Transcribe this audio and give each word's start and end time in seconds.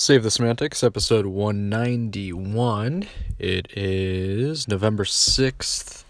Save 0.00 0.22
the 0.22 0.30
Semantics, 0.30 0.84
episode 0.84 1.26
191. 1.26 3.08
It 3.36 3.66
is 3.76 4.68
November 4.68 5.02
6th, 5.02 6.04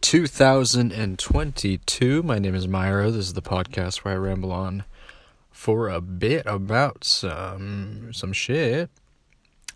2022. 0.00 2.22
My 2.22 2.38
name 2.38 2.54
is 2.54 2.66
Myro. 2.66 3.12
This 3.12 3.26
is 3.26 3.34
the 3.34 3.42
podcast 3.42 3.98
where 3.98 4.14
I 4.14 4.16
ramble 4.16 4.52
on 4.52 4.84
for 5.50 5.90
a 5.90 6.00
bit 6.00 6.46
about 6.46 7.04
some 7.04 8.10
some 8.14 8.32
shit. 8.32 8.88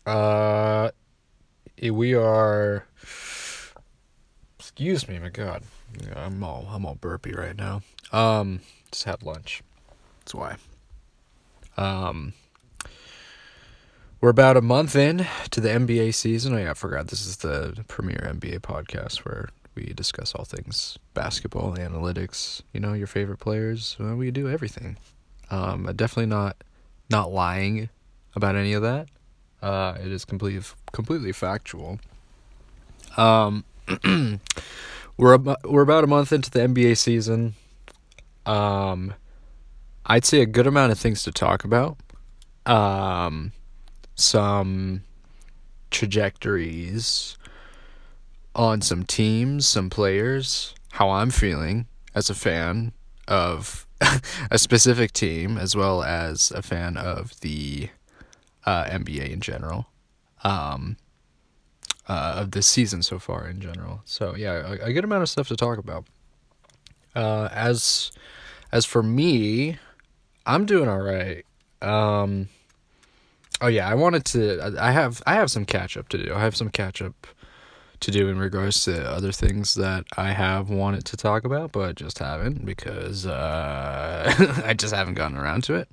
Uh 0.06 0.88
we 1.82 2.14
are 2.14 2.86
excuse 4.58 5.06
me, 5.06 5.18
my 5.18 5.28
god. 5.28 5.64
I'm 6.16 6.42
all 6.42 6.66
I'm 6.70 6.86
all 6.86 6.94
burpy 6.94 7.32
right 7.32 7.58
now. 7.58 7.82
Um 8.10 8.60
just 8.90 9.04
had 9.04 9.22
lunch. 9.22 9.62
That's 10.20 10.34
why. 10.34 10.56
Um 11.76 12.32
we're 14.24 14.30
about 14.30 14.56
a 14.56 14.62
month 14.62 14.96
in 14.96 15.26
to 15.50 15.60
the 15.60 15.68
NBA 15.68 16.14
season. 16.14 16.54
Oh 16.54 16.56
yeah, 16.56 16.70
I 16.70 16.74
forgot 16.74 17.08
this 17.08 17.26
is 17.26 17.36
the 17.36 17.84
premier 17.88 18.26
NBA 18.32 18.60
podcast 18.60 19.18
where 19.18 19.50
we 19.74 19.92
discuss 19.94 20.34
all 20.34 20.46
things 20.46 20.98
basketball, 21.12 21.76
analytics, 21.76 22.62
you 22.72 22.80
know, 22.80 22.94
your 22.94 23.06
favorite 23.06 23.36
players. 23.36 23.96
Well, 24.00 24.16
we 24.16 24.30
do 24.30 24.48
everything. 24.48 24.96
Um, 25.50 25.84
definitely 25.94 26.30
not 26.30 26.56
not 27.10 27.32
lying 27.32 27.90
about 28.34 28.56
any 28.56 28.72
of 28.72 28.80
that. 28.80 29.08
Uh, 29.60 29.98
it 30.00 30.10
is 30.10 30.24
completely 30.24 30.66
completely 30.92 31.32
factual. 31.32 32.00
Um, 33.18 33.66
we're 35.18 35.34
about, 35.34 35.70
we're 35.70 35.82
about 35.82 36.02
a 36.02 36.06
month 36.06 36.32
into 36.32 36.50
the 36.50 36.60
NBA 36.60 36.96
season. 36.96 37.56
Um, 38.46 39.12
I'd 40.06 40.24
say 40.24 40.40
a 40.40 40.46
good 40.46 40.66
amount 40.66 40.92
of 40.92 40.98
things 40.98 41.24
to 41.24 41.30
talk 41.30 41.62
about. 41.62 41.98
Um, 42.64 43.52
some 44.14 45.02
trajectories 45.90 47.36
on 48.54 48.80
some 48.80 49.04
teams, 49.04 49.66
some 49.66 49.90
players, 49.90 50.74
how 50.92 51.10
I'm 51.10 51.30
feeling 51.30 51.86
as 52.14 52.30
a 52.30 52.34
fan 52.34 52.92
of 53.26 53.86
a 54.50 54.58
specific 54.58 55.12
team, 55.12 55.58
as 55.58 55.74
well 55.74 56.02
as 56.02 56.50
a 56.50 56.62
fan 56.62 56.96
of 56.96 57.38
the 57.40 57.88
uh, 58.64 58.84
NBA 58.84 59.30
in 59.30 59.40
general, 59.40 59.86
um, 60.42 60.96
uh, 62.08 62.36
of 62.38 62.52
this 62.52 62.66
season 62.66 63.02
so 63.02 63.18
far 63.18 63.48
in 63.48 63.60
general. 63.60 64.02
So 64.04 64.36
yeah, 64.36 64.52
a, 64.52 64.86
a 64.86 64.92
good 64.92 65.04
amount 65.04 65.22
of 65.22 65.28
stuff 65.28 65.48
to 65.48 65.56
talk 65.56 65.78
about. 65.78 66.06
Uh, 67.14 67.48
as 67.52 68.10
as 68.72 68.84
for 68.84 69.02
me, 69.02 69.78
I'm 70.46 70.66
doing 70.66 70.88
all 70.88 71.00
right. 71.00 71.44
Um, 71.80 72.48
Oh 73.64 73.68
yeah, 73.68 73.88
I 73.88 73.94
wanted 73.94 74.26
to. 74.26 74.76
I 74.78 74.90
have 74.90 75.22
I 75.26 75.36
have 75.36 75.50
some 75.50 75.64
catch 75.64 75.96
up 75.96 76.10
to 76.10 76.22
do. 76.22 76.34
I 76.34 76.40
have 76.40 76.54
some 76.54 76.68
catch 76.68 77.00
up 77.00 77.26
to 78.00 78.10
do 78.10 78.28
in 78.28 78.38
regards 78.38 78.84
to 78.84 79.10
other 79.10 79.32
things 79.32 79.74
that 79.76 80.04
I 80.18 80.32
have 80.32 80.68
wanted 80.68 81.06
to 81.06 81.16
talk 81.16 81.44
about, 81.44 81.72
but 81.72 81.96
just 81.96 82.18
haven't 82.18 82.66
because 82.66 83.24
uh, 83.24 84.62
I 84.66 84.74
just 84.74 84.94
haven't 84.94 85.14
gotten 85.14 85.38
around 85.38 85.64
to 85.64 85.76
it. 85.76 85.88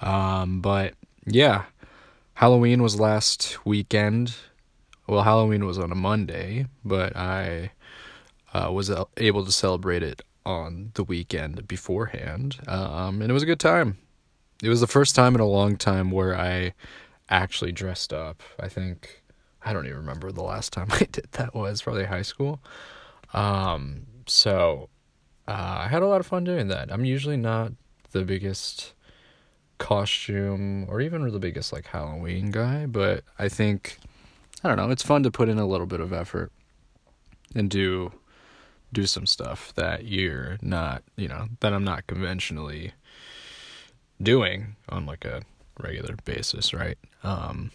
Um, 0.00 0.62
but 0.62 0.94
yeah, 1.26 1.64
Halloween 2.32 2.82
was 2.82 2.98
last 2.98 3.66
weekend. 3.66 4.34
Well, 5.06 5.24
Halloween 5.24 5.66
was 5.66 5.78
on 5.78 5.92
a 5.92 5.94
Monday, 5.94 6.64
but 6.86 7.14
I 7.14 7.72
uh, 8.54 8.72
was 8.72 8.90
able 9.18 9.44
to 9.44 9.52
celebrate 9.52 10.02
it 10.02 10.22
on 10.46 10.92
the 10.94 11.04
weekend 11.04 11.68
beforehand, 11.68 12.56
um, 12.66 13.20
and 13.20 13.30
it 13.30 13.34
was 13.34 13.42
a 13.42 13.46
good 13.46 13.60
time 13.60 13.98
it 14.62 14.68
was 14.68 14.80
the 14.80 14.86
first 14.86 15.14
time 15.14 15.34
in 15.34 15.40
a 15.40 15.46
long 15.46 15.76
time 15.76 16.10
where 16.10 16.38
I 16.38 16.74
actually 17.28 17.72
dressed 17.72 18.12
up. 18.12 18.42
I 18.60 18.68
think 18.68 19.22
I 19.62 19.72
don't 19.72 19.86
even 19.86 19.98
remember 19.98 20.30
the 20.30 20.42
last 20.42 20.72
time 20.72 20.88
I 20.92 21.06
did 21.10 21.28
that 21.32 21.54
was 21.54 21.82
probably 21.82 22.04
high 22.04 22.22
school. 22.22 22.60
Um, 23.32 24.06
so 24.26 24.88
uh, 25.48 25.80
I 25.80 25.88
had 25.88 26.02
a 26.02 26.06
lot 26.06 26.20
of 26.20 26.26
fun 26.26 26.44
doing 26.44 26.68
that. 26.68 26.92
I'm 26.92 27.04
usually 27.04 27.36
not 27.36 27.72
the 28.12 28.24
biggest 28.24 28.94
costume 29.78 30.86
or 30.88 31.00
even 31.00 31.28
the 31.30 31.38
biggest 31.38 31.72
like 31.72 31.86
Halloween 31.86 32.50
guy, 32.50 32.86
but 32.86 33.24
I 33.38 33.48
think 33.48 33.98
I 34.62 34.68
don't 34.68 34.76
know, 34.76 34.90
it's 34.90 35.02
fun 35.02 35.22
to 35.24 35.30
put 35.30 35.48
in 35.48 35.58
a 35.58 35.66
little 35.66 35.86
bit 35.86 36.00
of 36.00 36.12
effort 36.12 36.52
and 37.54 37.68
do 37.68 38.12
do 38.92 39.06
some 39.06 39.26
stuff 39.26 39.74
that 39.74 40.04
you're 40.04 40.56
not, 40.62 41.02
you 41.16 41.26
know, 41.26 41.48
that 41.60 41.72
I'm 41.74 41.84
not 41.84 42.06
conventionally 42.06 42.92
doing 44.22 44.76
on 44.88 45.06
like 45.06 45.24
a 45.24 45.42
regular 45.80 46.16
basis, 46.24 46.72
right? 46.72 46.98
Um, 47.22 47.70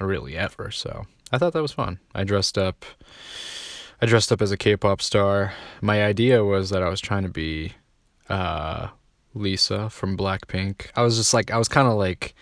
or 0.00 0.06
really 0.06 0.36
ever. 0.36 0.70
So 0.70 1.06
I 1.32 1.38
thought 1.38 1.52
that 1.52 1.62
was 1.62 1.72
fun. 1.72 1.98
I 2.14 2.24
dressed 2.24 2.58
up. 2.58 2.84
I 4.02 4.06
dressed 4.06 4.32
up 4.32 4.40
as 4.40 4.50
a 4.50 4.56
K-pop 4.56 5.02
star. 5.02 5.52
My 5.82 6.02
idea 6.02 6.44
was 6.44 6.70
that 6.70 6.82
I 6.82 6.88
was 6.88 7.00
trying 7.00 7.22
to 7.22 7.28
be 7.28 7.74
uh, 8.28 8.88
Lisa 9.34 9.90
from 9.90 10.16
Blackpink. 10.16 10.86
I 10.96 11.02
was 11.02 11.16
just 11.16 11.34
like 11.34 11.50
I 11.50 11.58
was 11.58 11.68
kind 11.68 11.86
of 11.86 11.94
like 11.94 12.34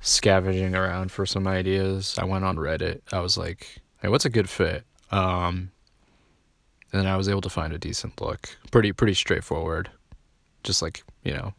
scavenging 0.00 0.74
around 0.74 1.12
for 1.12 1.26
some 1.26 1.46
ideas. 1.46 2.16
I 2.18 2.24
went 2.24 2.44
on 2.44 2.56
Reddit. 2.56 3.02
I 3.12 3.20
was 3.20 3.38
like, 3.38 3.80
"Hey, 4.02 4.08
what's 4.08 4.24
a 4.24 4.30
good 4.30 4.48
fit?" 4.48 4.84
Um, 5.12 5.70
and 6.92 7.08
I 7.08 7.16
was 7.16 7.28
able 7.28 7.42
to 7.42 7.50
find 7.50 7.72
a 7.72 7.78
decent 7.78 8.20
look. 8.20 8.56
Pretty 8.70 8.92
pretty 8.92 9.14
straightforward. 9.14 9.90
Just 10.64 10.82
like, 10.82 11.04
you 11.24 11.32
know, 11.32 11.54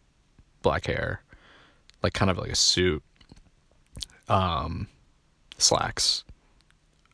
black 0.62 0.86
hair, 0.86 1.22
like 2.04 2.14
kind 2.14 2.32
of 2.32 2.38
like 2.38 2.52
a 2.52 2.56
suit, 2.56 3.04
um, 4.30 4.88
slacks. 5.58 6.24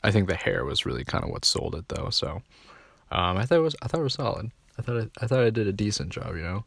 I 0.03 0.11
think 0.11 0.27
the 0.27 0.35
hair 0.35 0.63
was 0.63 0.85
really 0.85 1.03
kind 1.03 1.23
of 1.23 1.29
what 1.29 1.45
sold 1.45 1.75
it 1.75 1.87
though. 1.89 2.09
So, 2.09 2.41
um, 3.11 3.37
I 3.37 3.45
thought 3.45 3.57
it 3.57 3.61
was 3.61 3.75
I 3.81 3.87
thought 3.87 3.99
it 3.99 4.03
was 4.03 4.13
solid. 4.13 4.51
I 4.77 4.81
thought 4.81 5.01
I, 5.01 5.23
I 5.23 5.27
thought 5.27 5.43
I 5.43 5.49
did 5.49 5.67
a 5.67 5.73
decent 5.73 6.09
job. 6.09 6.35
You 6.35 6.43
know. 6.43 6.65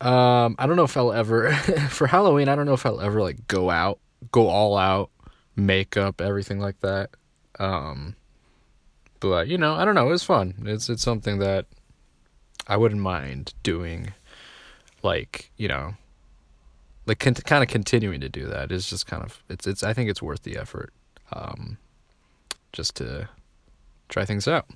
Um, 0.00 0.54
I 0.58 0.66
don't 0.66 0.76
know 0.76 0.84
if 0.84 0.96
I'll 0.96 1.12
ever 1.12 1.52
for 1.90 2.06
Halloween. 2.06 2.48
I 2.48 2.54
don't 2.54 2.66
know 2.66 2.74
if 2.74 2.86
I'll 2.86 3.00
ever 3.00 3.20
like 3.20 3.48
go 3.48 3.70
out, 3.70 3.98
go 4.30 4.48
all 4.48 4.76
out, 4.76 5.10
makeup, 5.56 6.20
everything 6.20 6.60
like 6.60 6.78
that. 6.80 7.10
Um, 7.58 8.14
but 9.20 9.48
you 9.48 9.58
know, 9.58 9.74
I 9.74 9.84
don't 9.84 9.94
know. 9.94 10.06
It 10.06 10.10
was 10.10 10.22
fun. 10.22 10.54
It's 10.64 10.88
it's 10.88 11.02
something 11.02 11.38
that 11.38 11.66
I 12.66 12.76
wouldn't 12.76 13.00
mind 13.00 13.54
doing 13.62 14.12
like 15.02 15.50
you 15.56 15.68
know 15.68 15.94
like 17.06 17.18
con- 17.18 17.34
kind 17.34 17.62
of 17.62 17.68
continuing 17.68 18.20
to 18.20 18.28
do 18.28 18.46
that 18.46 18.70
is 18.70 18.88
just 18.88 19.06
kind 19.06 19.22
of 19.22 19.42
it's 19.48 19.66
it's 19.66 19.82
I 19.82 19.94
think 19.94 20.10
it's 20.10 20.22
worth 20.22 20.42
the 20.42 20.56
effort 20.56 20.92
um 21.32 21.78
just 22.72 22.96
to 22.96 23.28
try 24.08 24.24
things 24.24 24.46
out. 24.46 24.66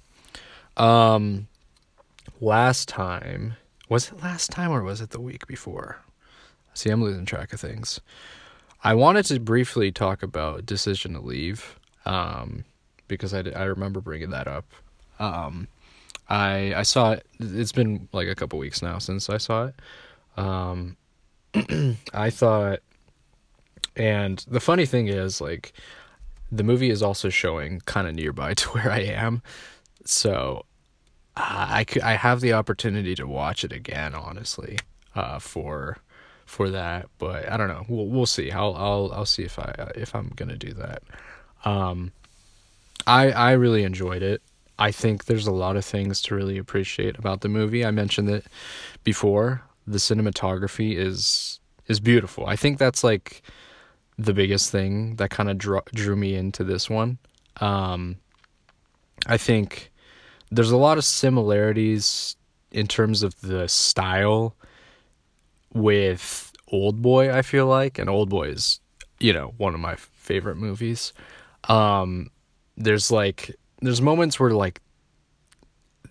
Um 0.77 1.47
last 2.41 2.88
time 2.88 3.55
was 3.88 4.10
it 4.10 4.22
last 4.22 4.50
time 4.50 4.71
or 4.72 4.83
was 4.83 5.00
it 5.00 5.10
the 5.10 5.21
week 5.21 5.47
before? 5.47 5.99
See 6.75 6.89
I'm 6.91 7.03
losing 7.03 7.27
track 7.27 7.53
of 7.53 7.60
things. 7.60 8.00
I 8.83 8.94
wanted 8.94 9.27
to 9.27 9.39
briefly 9.39 9.93
talk 9.93 10.22
about 10.22 10.66
decision 10.66 11.12
to 11.12 11.21
leave 11.21 11.78
um 12.06 12.65
because 13.09 13.34
I 13.34 13.41
I 13.54 13.65
remember 13.65 14.00
bringing 14.00 14.31
that 14.31 14.49
up. 14.49 14.65
Um 15.19 15.69
I 16.31 16.72
I 16.75 16.83
saw 16.83 17.12
it 17.12 17.27
it's 17.39 17.72
been 17.72 18.09
like 18.12 18.28
a 18.28 18.34
couple 18.34 18.59
weeks 18.59 18.81
now 18.81 18.99
since 18.99 19.28
I 19.28 19.37
saw 19.37 19.66
it 19.66 19.75
um, 20.37 20.97
I 22.15 22.31
thought, 22.31 22.81
and 23.97 24.44
the 24.48 24.60
funny 24.60 24.87
thing 24.87 25.09
is, 25.09 25.41
like, 25.41 25.72
the 26.50 26.62
movie 26.62 26.91
is 26.91 27.03
also 27.03 27.28
showing 27.28 27.81
kind 27.81 28.06
of 28.06 28.15
nearby 28.15 28.54
to 28.54 28.69
where 28.71 28.91
I 28.91 29.00
am, 29.00 29.42
so 30.04 30.65
I 31.37 31.84
could 31.84 32.03
I 32.03 32.15
have 32.15 32.41
the 32.41 32.53
opportunity 32.53 33.15
to 33.15 33.26
watch 33.26 33.65
it 33.65 33.72
again, 33.72 34.15
honestly, 34.15 34.78
uh, 35.15 35.38
for 35.38 35.98
for 36.44 36.71
that. 36.71 37.09
But 37.19 37.50
I 37.50 37.56
don't 37.56 37.69
know. 37.69 37.84
We'll 37.88 38.06
we'll 38.06 38.26
see. 38.26 38.50
I'll 38.50 38.75
I'll 38.75 39.10
I'll 39.12 39.27
see 39.27 39.42
if 39.42 39.59
I 39.59 39.92
if 39.95 40.15
I'm 40.15 40.33
gonna 40.36 40.57
do 40.57 40.72
that. 40.74 41.03
Um, 41.65 42.12
I 43.07 43.30
I 43.30 43.53
really 43.53 43.84
enjoyed 43.84 44.22
it. 44.22 44.42
I 44.78 44.91
think 44.91 45.24
there's 45.24 45.47
a 45.47 45.53
lot 45.53 45.77
of 45.77 45.84
things 45.84 46.21
to 46.22 46.34
really 46.34 46.59
appreciate 46.59 47.18
about 47.18 47.41
the 47.41 47.48
movie. 47.48 47.84
I 47.84 47.91
mentioned 47.91 48.28
it 48.28 48.47
before 49.04 49.62
the 49.87 49.99
cinematography 49.99 50.97
is 50.97 51.61
is 51.87 52.01
beautiful. 52.01 52.47
I 52.47 52.57
think 52.57 52.79
that's 52.79 53.03
like 53.03 53.43
the 54.19 54.34
biggest 54.34 54.71
thing 54.71 55.17
that 55.17 55.31
kind 55.31 55.51
of 55.51 55.59
drew, 55.59 55.81
drew 55.93 56.17
me 56.17 56.34
into 56.34 56.65
this 56.65 56.89
one. 56.89 57.19
Um, 57.61 58.17
I 59.27 59.37
think 59.37 59.91
there's 60.51 60.71
a 60.71 60.77
lot 60.77 60.99
of 60.99 61.05
similarities 61.05 62.37
in 62.71 62.87
terms 62.87 63.23
of 63.23 63.41
the 63.41 63.69
style 63.69 64.55
with 65.75 66.53
Old 66.69 67.03
Boy. 67.03 67.33
I 67.33 67.43
feel 67.43 67.67
like, 67.67 67.99
and 67.99 68.09
Old 68.09 68.29
Boy 68.29 68.49
is 68.49 68.81
you 69.19 69.33
know 69.33 69.55
one 69.57 69.75
of 69.75 69.81
my 69.81 69.97
favorite 69.97 70.57
movies. 70.57 71.13
Um, 71.69 72.31
there's 72.77 73.11
like 73.11 73.55
there's 73.81 74.03
moments 74.03 74.39
where 74.39 74.51
like 74.51 74.81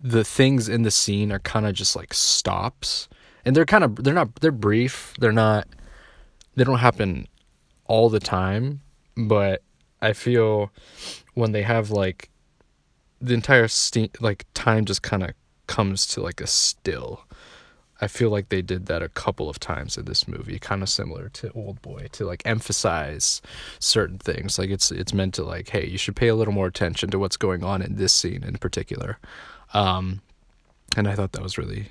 the 0.01 0.23
things 0.23 0.67
in 0.67 0.81
the 0.81 0.91
scene 0.91 1.31
are 1.31 1.39
kind 1.39 1.65
of 1.65 1.73
just 1.73 1.95
like 1.95 2.13
stops 2.13 3.07
and 3.45 3.55
they're 3.55 3.65
kind 3.65 3.83
of 3.83 3.95
they're 4.03 4.13
not 4.13 4.35
they're 4.35 4.51
brief. 4.51 5.13
They're 5.19 5.31
not 5.31 5.67
they 6.55 6.63
don't 6.63 6.79
happen 6.79 7.27
all 7.85 8.09
the 8.09 8.19
time, 8.19 8.81
but 9.15 9.61
I 10.01 10.13
feel 10.13 10.71
when 11.33 11.51
they 11.51 11.63
have 11.63 11.91
like 11.91 12.29
the 13.19 13.33
entire 13.33 13.67
ste- 13.67 14.19
like 14.19 14.45
time 14.53 14.85
just 14.85 15.03
kind 15.03 15.23
of 15.23 15.31
comes 15.67 16.05
to 16.07 16.21
like 16.21 16.41
a 16.41 16.47
still. 16.47 17.25
I 18.03 18.07
feel 18.07 18.31
like 18.31 18.49
they 18.49 18.63
did 18.63 18.87
that 18.87 19.03
a 19.03 19.09
couple 19.09 19.47
of 19.47 19.59
times 19.59 19.95
in 19.95 20.05
this 20.05 20.27
movie, 20.27 20.57
kind 20.57 20.81
of 20.81 20.89
similar 20.89 21.29
to 21.29 21.51
Old 21.51 21.83
Boy, 21.83 22.07
to 22.13 22.25
like 22.25 22.41
emphasize 22.45 23.43
certain 23.79 24.17
things. 24.17 24.57
Like 24.57 24.71
it's 24.71 24.91
it's 24.91 25.13
meant 25.13 25.35
to 25.35 25.43
like, 25.43 25.69
hey, 25.69 25.85
you 25.85 25.99
should 25.99 26.15
pay 26.15 26.27
a 26.27 26.35
little 26.35 26.53
more 26.53 26.65
attention 26.65 27.11
to 27.11 27.19
what's 27.19 27.37
going 27.37 27.63
on 27.63 27.83
in 27.83 27.97
this 27.97 28.11
scene 28.11 28.43
in 28.43 28.55
particular. 28.57 29.19
Um, 29.73 30.21
and 30.97 31.07
I 31.07 31.13
thought 31.13 31.33
that 31.33 31.43
was 31.43 31.59
really 31.59 31.89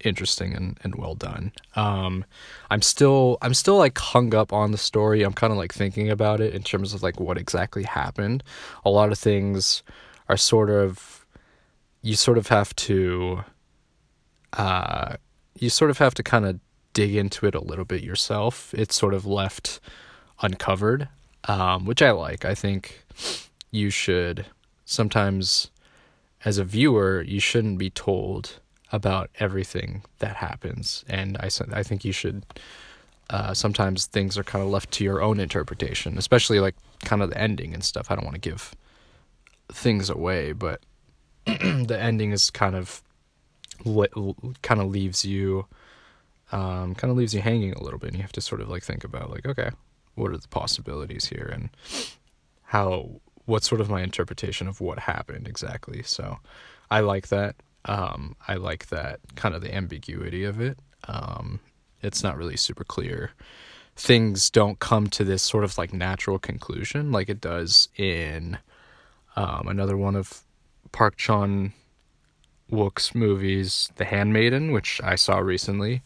interesting 0.00 0.54
and, 0.54 0.78
and 0.82 0.94
well 0.94 1.14
done. 1.14 1.52
Um, 1.74 2.24
I'm 2.70 2.82
still 2.82 3.38
I'm 3.42 3.54
still 3.54 3.76
like 3.76 3.96
hung 3.98 4.34
up 4.34 4.52
on 4.52 4.72
the 4.72 4.78
story. 4.78 5.22
I'm 5.22 5.32
kind 5.32 5.52
of 5.52 5.58
like 5.58 5.72
thinking 5.72 6.10
about 6.10 6.40
it 6.40 6.54
in 6.54 6.62
terms 6.62 6.94
of 6.94 7.02
like 7.02 7.20
what 7.20 7.38
exactly 7.38 7.84
happened. 7.84 8.42
A 8.84 8.90
lot 8.90 9.12
of 9.12 9.18
things 9.18 9.82
are 10.28 10.36
sort 10.36 10.70
of 10.70 11.26
you 12.02 12.14
sort 12.14 12.38
of 12.38 12.48
have 12.48 12.74
to 12.76 13.44
uh 14.52 15.16
you 15.58 15.70
sort 15.70 15.90
of 15.90 15.98
have 15.98 16.14
to 16.14 16.22
kind 16.22 16.44
of 16.44 16.60
dig 16.92 17.14
into 17.14 17.46
it 17.46 17.54
a 17.54 17.60
little 17.60 17.84
bit 17.84 18.02
yourself. 18.02 18.72
It's 18.74 18.94
sort 18.94 19.14
of 19.14 19.26
left 19.26 19.80
uncovered, 20.40 21.08
um, 21.44 21.84
which 21.84 22.02
I 22.02 22.10
like. 22.10 22.44
I 22.44 22.54
think 22.54 23.04
you 23.70 23.90
should 23.90 24.46
sometimes, 24.84 25.70
as 26.44 26.58
a 26.58 26.64
viewer, 26.64 27.22
you 27.22 27.40
shouldn't 27.40 27.78
be 27.78 27.90
told 27.90 28.60
about 28.92 29.30
everything 29.38 30.02
that 30.18 30.36
happens, 30.36 31.04
and 31.08 31.36
I 31.38 31.48
I 31.72 31.82
think 31.82 32.04
you 32.04 32.12
should. 32.12 32.44
Uh, 33.28 33.52
sometimes 33.52 34.06
things 34.06 34.38
are 34.38 34.44
kind 34.44 34.64
of 34.64 34.70
left 34.70 34.92
to 34.92 35.02
your 35.02 35.20
own 35.20 35.40
interpretation, 35.40 36.16
especially 36.16 36.60
like 36.60 36.76
kind 37.04 37.22
of 37.22 37.30
the 37.30 37.36
ending 37.36 37.74
and 37.74 37.82
stuff. 37.82 38.08
I 38.08 38.14
don't 38.14 38.24
want 38.24 38.36
to 38.36 38.40
give 38.40 38.72
things 39.72 40.08
away, 40.08 40.52
but 40.52 40.80
the 41.44 41.98
ending 42.00 42.30
is 42.30 42.50
kind 42.50 42.76
of 42.76 43.02
kind 44.62 44.80
of 44.80 44.86
leaves 44.88 45.24
you 45.24 45.66
um, 46.52 46.94
kind 46.94 47.10
of 47.10 47.16
leaves 47.16 47.34
you 47.34 47.40
hanging 47.40 47.72
a 47.72 47.82
little 47.82 47.98
bit 47.98 48.08
and 48.08 48.16
you 48.16 48.22
have 48.22 48.32
to 48.32 48.40
sort 48.40 48.60
of 48.60 48.68
like 48.68 48.82
think 48.82 49.04
about 49.04 49.30
like 49.30 49.46
okay 49.46 49.70
what 50.14 50.30
are 50.30 50.38
the 50.38 50.48
possibilities 50.48 51.26
here 51.26 51.50
and 51.52 51.70
how 52.64 53.10
what's 53.44 53.68
sort 53.68 53.80
of 53.80 53.90
my 53.90 54.02
interpretation 54.02 54.66
of 54.66 54.80
what 54.80 55.00
happened 55.00 55.46
exactly 55.46 56.02
so 56.02 56.38
i 56.90 57.00
like 57.00 57.28
that 57.28 57.56
um, 57.86 58.36
i 58.48 58.54
like 58.54 58.86
that 58.88 59.20
kind 59.34 59.54
of 59.54 59.62
the 59.62 59.74
ambiguity 59.74 60.44
of 60.44 60.60
it 60.60 60.78
um, 61.08 61.60
it's 62.02 62.22
not 62.22 62.36
really 62.36 62.56
super 62.56 62.84
clear 62.84 63.30
things 63.96 64.50
don't 64.50 64.78
come 64.78 65.06
to 65.06 65.24
this 65.24 65.42
sort 65.42 65.64
of 65.64 65.78
like 65.78 65.92
natural 65.92 66.38
conclusion 66.38 67.10
like 67.12 67.28
it 67.28 67.40
does 67.40 67.88
in 67.96 68.58
um, 69.36 69.68
another 69.68 69.96
one 69.96 70.16
of 70.16 70.42
park 70.92 71.16
chan 71.16 71.72
Wook's 72.70 73.14
movies, 73.14 73.90
The 73.96 74.04
Handmaiden, 74.04 74.72
which 74.72 75.00
I 75.02 75.14
saw 75.14 75.38
recently. 75.38 76.02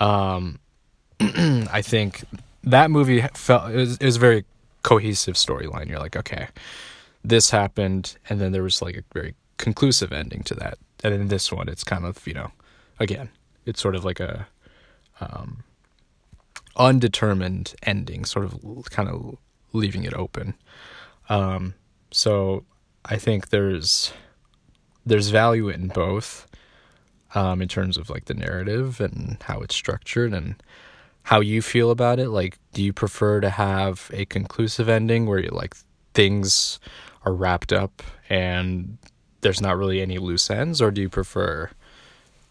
Um, 0.00 0.58
I 1.20 1.82
think 1.82 2.24
that 2.64 2.90
movie 2.90 3.22
felt 3.34 3.70
it 3.70 3.76
was, 3.76 3.96
it 3.98 4.04
was 4.04 4.16
a 4.16 4.20
very 4.20 4.44
cohesive 4.82 5.36
storyline. 5.36 5.88
You're 5.88 6.00
like, 6.00 6.16
okay, 6.16 6.48
this 7.22 7.50
happened, 7.50 8.16
and 8.28 8.40
then 8.40 8.52
there 8.52 8.62
was 8.62 8.82
like 8.82 8.96
a 8.96 9.04
very 9.12 9.34
conclusive 9.56 10.12
ending 10.12 10.42
to 10.44 10.54
that. 10.54 10.78
And 11.04 11.14
in 11.14 11.28
this 11.28 11.52
one, 11.52 11.68
it's 11.68 11.84
kind 11.84 12.04
of 12.04 12.26
you 12.26 12.34
know, 12.34 12.50
again, 12.98 13.28
it's 13.66 13.80
sort 13.80 13.94
of 13.94 14.04
like 14.04 14.20
a 14.20 14.48
um, 15.20 15.62
undetermined 16.76 17.74
ending, 17.82 18.24
sort 18.24 18.46
of 18.46 18.84
kind 18.90 19.08
of 19.08 19.36
leaving 19.72 20.04
it 20.04 20.14
open. 20.14 20.54
Um, 21.28 21.74
so 22.10 22.64
I 23.04 23.16
think 23.16 23.50
there's 23.50 24.12
there's 25.06 25.28
value 25.28 25.68
in 25.68 25.88
both 25.88 26.46
um, 27.34 27.60
in 27.60 27.68
terms 27.68 27.96
of 27.96 28.08
like 28.08 28.26
the 28.26 28.34
narrative 28.34 29.00
and 29.00 29.36
how 29.42 29.60
it's 29.60 29.74
structured 29.74 30.32
and 30.32 30.62
how 31.24 31.40
you 31.40 31.60
feel 31.62 31.90
about 31.90 32.18
it 32.18 32.28
like 32.28 32.58
do 32.72 32.82
you 32.82 32.92
prefer 32.92 33.40
to 33.40 33.50
have 33.50 34.10
a 34.12 34.24
conclusive 34.26 34.88
ending 34.88 35.26
where 35.26 35.38
you 35.38 35.48
like 35.48 35.74
things 36.12 36.78
are 37.24 37.34
wrapped 37.34 37.72
up 37.72 38.02
and 38.28 38.98
there's 39.44 39.60
not 39.60 39.76
really 39.76 40.02
any 40.02 40.18
loose 40.18 40.50
ends 40.50 40.82
or 40.82 40.90
do 40.90 41.00
you 41.00 41.08
prefer 41.08 41.70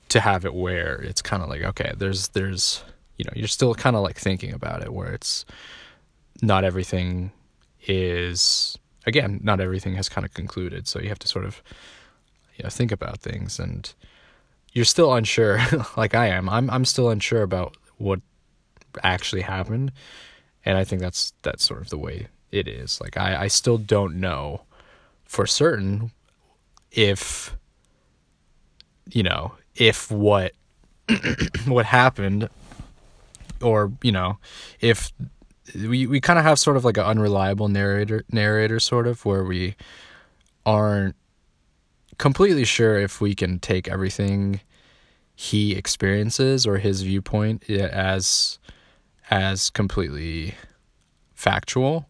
to 0.07 0.21
have 0.21 0.45
it 0.45 0.53
where 0.53 1.01
it's 1.01 1.21
kind 1.21 1.43
of 1.43 1.49
like 1.49 1.63
okay 1.63 1.91
there's 1.97 2.29
there's 2.29 2.83
you 3.17 3.25
know 3.25 3.33
you're 3.35 3.47
still 3.47 3.75
kind 3.75 3.97
of 3.97 4.01
like 4.01 4.17
thinking 4.17 4.53
about 4.53 4.81
it 4.81 4.93
where 4.93 5.11
it's 5.11 5.45
not 6.41 6.63
everything 6.63 7.31
is 7.85 8.77
again 9.05 9.39
not 9.43 9.59
everything 9.59 9.95
has 9.95 10.07
kind 10.07 10.25
of 10.25 10.33
concluded 10.33 10.87
so 10.87 10.99
you 10.99 11.09
have 11.09 11.19
to 11.19 11.27
sort 11.27 11.43
of 11.43 11.61
you 12.55 12.63
know, 12.63 12.69
think 12.69 12.91
about 12.91 13.19
things 13.19 13.59
and 13.59 13.93
you're 14.73 14.85
still 14.85 15.13
unsure 15.13 15.59
like 15.97 16.15
I 16.15 16.27
am. 16.27 16.49
I'm 16.49 16.69
I'm 16.69 16.85
still 16.85 17.09
unsure 17.09 17.41
about 17.41 17.77
what 17.97 18.21
actually 19.03 19.41
happened. 19.41 19.91
And 20.65 20.77
I 20.77 20.83
think 20.83 21.01
that's 21.01 21.33
that's 21.41 21.63
sort 21.63 21.81
of 21.81 21.89
the 21.89 21.97
way 21.97 22.27
it 22.51 22.67
is. 22.67 22.99
Like 23.01 23.17
I, 23.17 23.43
I 23.43 23.47
still 23.47 23.77
don't 23.77 24.19
know 24.19 24.61
for 25.25 25.45
certain 25.45 26.11
if 26.93 27.55
you 29.11 29.23
know, 29.23 29.53
if 29.75 30.09
what 30.09 30.53
what 31.65 31.85
happened 31.85 32.49
or, 33.61 33.91
you 34.01 34.11
know, 34.11 34.37
if 34.79 35.11
we 35.75 36.07
we 36.07 36.21
kind 36.21 36.39
of 36.39 36.45
have 36.45 36.59
sort 36.59 36.77
of 36.77 36.85
like 36.85 36.97
an 36.97 37.03
unreliable 37.03 37.67
narrator 37.67 38.23
narrator 38.31 38.79
sort 38.79 39.07
of 39.07 39.25
where 39.25 39.43
we 39.43 39.75
aren't 40.65 41.15
completely 42.17 42.63
sure 42.63 42.99
if 42.99 43.19
we 43.19 43.33
can 43.35 43.59
take 43.59 43.87
everything 43.87 44.61
he 45.35 45.73
experiences 45.73 46.65
or 46.67 46.77
his 46.77 47.01
viewpoint 47.01 47.67
as 47.69 48.59
as 49.29 49.69
completely 49.69 50.53
factual, 51.33 52.07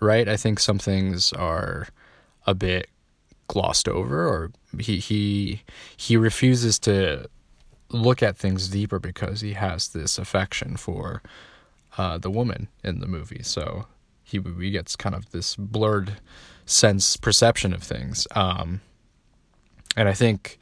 right? 0.00 0.28
I 0.28 0.36
think 0.36 0.60
some 0.60 0.78
things 0.78 1.32
are 1.32 1.88
a 2.46 2.54
bit 2.54 2.88
glossed 3.48 3.88
over 3.88 4.26
or 4.26 4.50
he 4.78 4.98
he 4.98 5.62
he 5.96 6.16
refuses 6.16 6.78
to 6.80 7.28
look 7.90 8.22
at 8.22 8.36
things 8.36 8.68
deeper 8.68 8.98
because 8.98 9.40
he 9.40 9.52
has 9.52 9.88
this 9.88 10.18
affection 10.18 10.76
for 10.76 11.22
uh, 11.96 12.18
the 12.18 12.30
woman 12.30 12.68
in 12.82 13.00
the 13.00 13.06
movie. 13.06 13.42
So 13.42 13.86
he 14.22 14.40
he 14.58 14.70
gets 14.70 14.96
kind 14.96 15.14
of 15.14 15.30
this 15.30 15.56
blurred 15.56 16.14
sense 16.66 17.16
perception 17.16 17.72
of 17.72 17.82
things. 17.82 18.26
Um, 18.32 18.80
and 19.96 20.08
I 20.08 20.14
think 20.14 20.58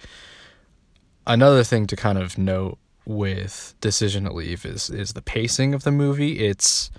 another 1.27 1.65
thing 1.65 1.87
to 1.87 1.97
kind 1.97 2.19
of 2.19 2.37
note 2.37 2.79
with 3.05 3.75
Decision 3.81 4.25
to 4.25 4.33
Leave 4.33 4.65
is 4.65 4.91
is 4.91 5.15
the 5.15 5.23
pacing 5.23 5.75
of 5.75 5.85
the 5.85 5.93
movie. 5.93 6.41
It's 6.41 6.91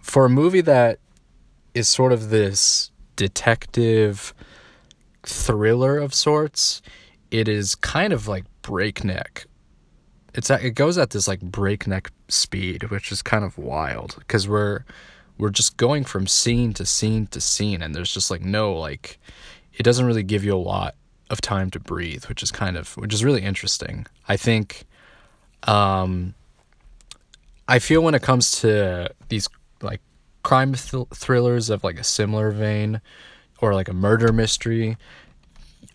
for 0.00 0.24
a 0.24 0.30
movie 0.30 0.62
that 0.62 0.98
is 1.74 1.88
sort 1.88 2.12
of 2.12 2.30
this 2.30 2.90
detective 3.16 4.32
thriller 5.28 5.98
of 5.98 6.14
sorts, 6.14 6.82
it 7.30 7.48
is 7.48 7.74
kind 7.74 8.12
of 8.12 8.26
like 8.26 8.44
breakneck. 8.62 9.46
It's 10.34 10.50
it 10.50 10.74
goes 10.74 10.98
at 10.98 11.10
this 11.10 11.28
like 11.28 11.40
breakneck 11.40 12.10
speed, 12.28 12.84
which 12.90 13.12
is 13.12 13.22
kind 13.22 13.44
of 13.44 13.58
wild 13.58 14.16
because 14.18 14.48
we're 14.48 14.84
we're 15.38 15.50
just 15.50 15.76
going 15.76 16.04
from 16.04 16.26
scene 16.26 16.72
to 16.74 16.84
scene 16.84 17.26
to 17.28 17.40
scene 17.40 17.80
and 17.80 17.94
there's 17.94 18.12
just 18.12 18.30
like 18.30 18.42
no 18.42 18.74
like 18.74 19.18
it 19.74 19.84
doesn't 19.84 20.06
really 20.06 20.24
give 20.24 20.44
you 20.44 20.54
a 20.54 20.58
lot 20.58 20.96
of 21.30 21.40
time 21.40 21.70
to 21.70 21.80
breathe, 21.80 22.24
which 22.24 22.42
is 22.42 22.50
kind 22.50 22.76
of 22.76 22.96
which 22.96 23.14
is 23.14 23.24
really 23.24 23.42
interesting. 23.42 24.06
I 24.28 24.36
think 24.36 24.84
um 25.64 26.34
I 27.68 27.78
feel 27.78 28.02
when 28.02 28.14
it 28.14 28.22
comes 28.22 28.60
to 28.60 29.10
these 29.28 29.48
like 29.82 30.00
crime 30.42 30.72
th- 30.74 31.08
thrillers 31.14 31.68
of 31.68 31.84
like 31.84 31.98
a 31.98 32.04
similar 32.04 32.50
vein 32.50 33.00
or 33.60 33.74
like 33.74 33.88
a 33.88 33.92
murder 33.92 34.32
mystery, 34.32 34.96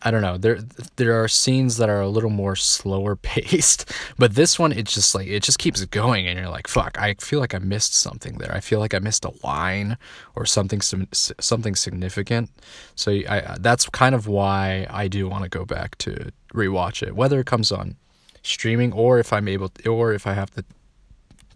I 0.05 0.11
don't 0.11 0.21
know. 0.21 0.37
There 0.37 0.59
there 0.97 1.23
are 1.23 1.27
scenes 1.29 1.77
that 1.77 1.89
are 1.89 2.01
a 2.01 2.09
little 2.09 2.29
more 2.29 2.57
slower 2.57 3.15
paced, 3.21 3.91
but 4.17 4.35
this 4.35 4.59
one 4.59 4.73
it 4.73 4.85
just 4.85 5.15
like 5.15 5.27
it 5.27 5.43
just 5.43 5.59
keeps 5.59 5.83
going 5.85 6.27
and 6.27 6.37
you're 6.37 6.49
like, 6.49 6.67
"Fuck, 6.67 6.99
I 6.99 7.15
feel 7.15 7.39
like 7.39 7.55
I 7.55 7.59
missed 7.59 7.95
something 7.95 8.37
there. 8.37 8.53
I 8.53 8.59
feel 8.59 8.79
like 8.79 8.93
I 8.93 8.99
missed 8.99 9.23
a 9.23 9.31
line 9.45 9.97
or 10.35 10.45
something 10.45 10.81
something 10.81 11.75
significant." 11.75 12.49
So 12.95 13.11
I 13.11 13.55
that's 13.59 13.87
kind 13.89 14.13
of 14.13 14.27
why 14.27 14.87
I 14.89 15.07
do 15.07 15.29
want 15.29 15.43
to 15.43 15.49
go 15.49 15.65
back 15.65 15.97
to 15.99 16.31
rewatch 16.53 17.01
it, 17.01 17.15
whether 17.15 17.39
it 17.39 17.45
comes 17.45 17.71
on 17.71 17.95
streaming 18.43 18.91
or 18.91 19.19
if 19.19 19.31
I'm 19.31 19.47
able 19.47 19.69
to, 19.69 19.89
or 19.89 20.13
if 20.13 20.27
I 20.27 20.33
have 20.33 20.51
the 20.51 20.65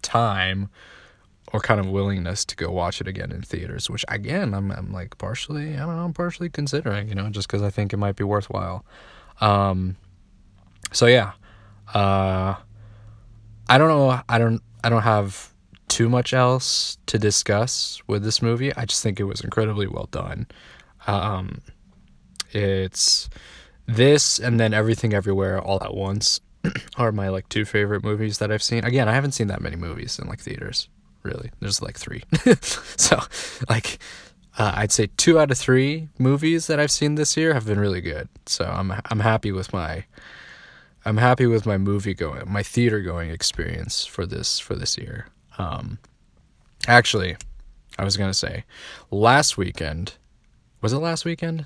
time 0.01 0.69
or 1.53 1.59
kind 1.59 1.79
of 1.79 1.87
willingness 1.87 2.43
to 2.45 2.55
go 2.55 2.69
watch 2.69 2.99
it 2.99 3.07
again 3.07 3.31
in 3.31 3.41
theaters, 3.41 3.89
which 3.89 4.03
again 4.07 4.53
I'm 4.53 4.71
I'm 4.71 4.91
like 4.91 5.17
partially 5.17 5.75
I 5.75 5.79
don't 5.79 5.95
know 5.95 6.03
I'm 6.03 6.13
partially 6.13 6.49
considering 6.49 7.07
you 7.07 7.15
know 7.15 7.29
just 7.29 7.47
because 7.47 7.61
I 7.61 7.69
think 7.69 7.93
it 7.93 7.97
might 7.97 8.15
be 8.15 8.23
worthwhile. 8.23 8.85
Um, 9.39 9.95
so 10.91 11.05
yeah, 11.05 11.33
uh, 11.93 12.55
I 13.69 13.77
don't 13.77 13.87
know 13.87 14.21
I 14.27 14.37
don't 14.37 14.61
I 14.83 14.89
don't 14.89 15.03
have 15.03 15.53
too 15.87 16.09
much 16.09 16.33
else 16.33 16.97
to 17.05 17.17
discuss 17.17 18.01
with 18.07 18.23
this 18.23 18.41
movie. 18.41 18.75
I 18.75 18.85
just 18.85 19.01
think 19.01 19.19
it 19.19 19.23
was 19.23 19.41
incredibly 19.41 19.87
well 19.87 20.09
done. 20.11 20.47
Um, 21.07 21.61
it's 22.51 23.29
this 23.85 24.37
and 24.37 24.59
then 24.59 24.73
Everything 24.73 25.13
Everywhere 25.13 25.61
All 25.61 25.81
at 25.81 25.93
Once 25.93 26.41
are 26.97 27.13
my 27.13 27.29
like 27.29 27.47
two 27.47 27.63
favorite 27.63 28.03
movies 28.03 28.39
that 28.39 28.51
I've 28.51 28.63
seen. 28.63 28.83
Again, 28.83 29.07
I 29.07 29.13
haven't 29.13 29.31
seen 29.31 29.47
that 29.47 29.61
many 29.61 29.77
movies 29.77 30.19
in 30.19 30.27
like 30.27 30.41
theaters. 30.41 30.89
Really, 31.27 31.51
there's 31.59 31.81
like 31.81 31.97
three. 31.97 32.23
so, 32.61 33.19
like, 33.69 33.99
uh, 34.57 34.71
I'd 34.75 34.93
say 34.93 35.09
two 35.17 35.37
out 35.37 35.51
of 35.51 35.57
three 35.57 36.07
movies 36.17 36.67
that 36.67 36.79
I've 36.79 36.91
seen 36.91 37.15
this 37.15 37.35
year 37.35 37.53
have 37.53 37.65
been 37.65 37.79
really 37.79 37.99
good. 37.99 38.29
So 38.45 38.63
I'm 38.63 38.93
I'm 39.09 39.19
happy 39.19 39.51
with 39.51 39.73
my 39.73 40.05
I'm 41.03 41.17
happy 41.17 41.45
with 41.45 41.65
my 41.65 41.77
movie 41.77 42.13
going 42.13 42.49
my 42.49 42.63
theater 42.63 43.01
going 43.01 43.29
experience 43.29 44.05
for 44.05 44.25
this 44.25 44.57
for 44.57 44.75
this 44.75 44.97
year. 44.97 45.27
Um, 45.57 45.99
actually, 46.87 47.35
I 47.99 48.05
was 48.05 48.15
gonna 48.15 48.33
say 48.33 48.63
last 49.11 49.57
weekend 49.57 50.13
was 50.81 50.93
it 50.93 50.99
last 50.99 51.25
weekend? 51.25 51.65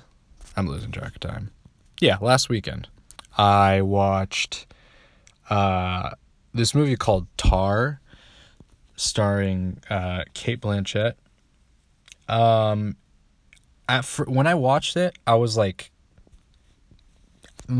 I'm 0.56 0.66
losing 0.66 0.90
track 0.90 1.14
of 1.14 1.20
time. 1.20 1.50
Yeah, 2.00 2.18
last 2.20 2.48
weekend 2.48 2.88
I 3.38 3.80
watched 3.80 4.66
uh, 5.48 6.10
this 6.52 6.74
movie 6.74 6.96
called 6.96 7.26
Tar, 7.36 8.00
starring 8.96 9.78
uh, 9.90 10.24
Cate 10.34 10.60
Blanchett. 10.60 11.14
Um, 12.28 12.96
at 13.88 14.04
fir- 14.04 14.24
when 14.24 14.46
I 14.46 14.54
watched 14.54 14.96
it, 14.96 15.16
I 15.26 15.34
was 15.34 15.56
like, 15.56 15.90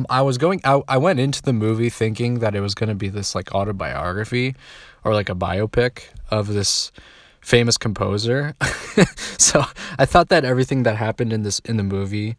I 0.08 0.22
was 0.22 0.38
going. 0.38 0.60
I 0.64 0.80
I 0.88 0.98
went 0.98 1.20
into 1.20 1.42
the 1.42 1.52
movie 1.52 1.90
thinking 1.90 2.38
that 2.38 2.54
it 2.54 2.60
was 2.60 2.74
going 2.74 2.88
to 2.88 2.94
be 2.94 3.08
this 3.08 3.34
like 3.34 3.54
autobiography, 3.54 4.54
or 5.04 5.12
like 5.12 5.28
a 5.28 5.34
biopic 5.34 6.04
of 6.30 6.48
this 6.48 6.92
famous 7.40 7.76
composer. 7.76 8.54
so 9.38 9.64
I 9.98 10.06
thought 10.06 10.28
that 10.28 10.44
everything 10.44 10.84
that 10.84 10.96
happened 10.96 11.32
in 11.32 11.42
this 11.42 11.58
in 11.60 11.76
the 11.76 11.82
movie 11.82 12.36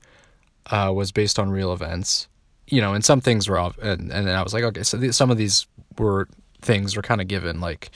uh, 0.68 0.92
was 0.96 1.12
based 1.12 1.38
on 1.38 1.52
real 1.52 1.74
events 1.74 2.28
you 2.68 2.82
know, 2.82 2.94
and 2.94 3.04
some 3.04 3.22
things 3.22 3.50
were 3.50 3.60
off, 3.60 3.78
and 3.80 4.12
and 4.12 4.28
then 4.28 4.36
I 4.36 4.42
was 4.42 4.54
like, 4.54 4.64
okay, 4.64 4.84
so 4.84 4.98
th- 5.00 5.14
some 5.14 5.30
of 5.30 5.38
these 5.38 5.68
were 5.98 6.28
things 6.62 6.96
were 6.96 7.02
kind 7.02 7.22
of 7.22 7.28
given 7.28 7.60
like, 7.60 7.92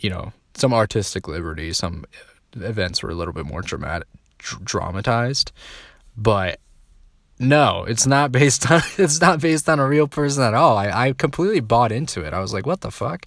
you 0.00 0.10
know, 0.10 0.32
some 0.54 0.74
artistic 0.74 1.28
liberty, 1.28 1.72
some 1.72 2.04
events 2.54 3.02
were 3.02 3.10
a 3.10 3.14
little 3.14 3.34
bit 3.34 3.46
more 3.46 3.62
dramatic, 3.62 4.08
dr- 4.38 4.64
dramatized, 4.64 5.52
but 6.16 6.58
no, 7.38 7.84
it's 7.84 8.06
not 8.06 8.32
based 8.32 8.70
on 8.70 8.82
it's 8.98 9.20
not 9.20 9.40
based 9.40 9.68
on 9.68 9.78
a 9.80 9.86
real 9.86 10.08
person 10.08 10.42
at 10.42 10.54
all. 10.54 10.76
I 10.76 10.88
I 11.08 11.12
completely 11.12 11.60
bought 11.60 11.92
into 11.92 12.22
it. 12.24 12.34
I 12.34 12.40
was 12.40 12.52
like, 12.52 12.66
what 12.66 12.82
the 12.82 12.90
fuck? 12.90 13.26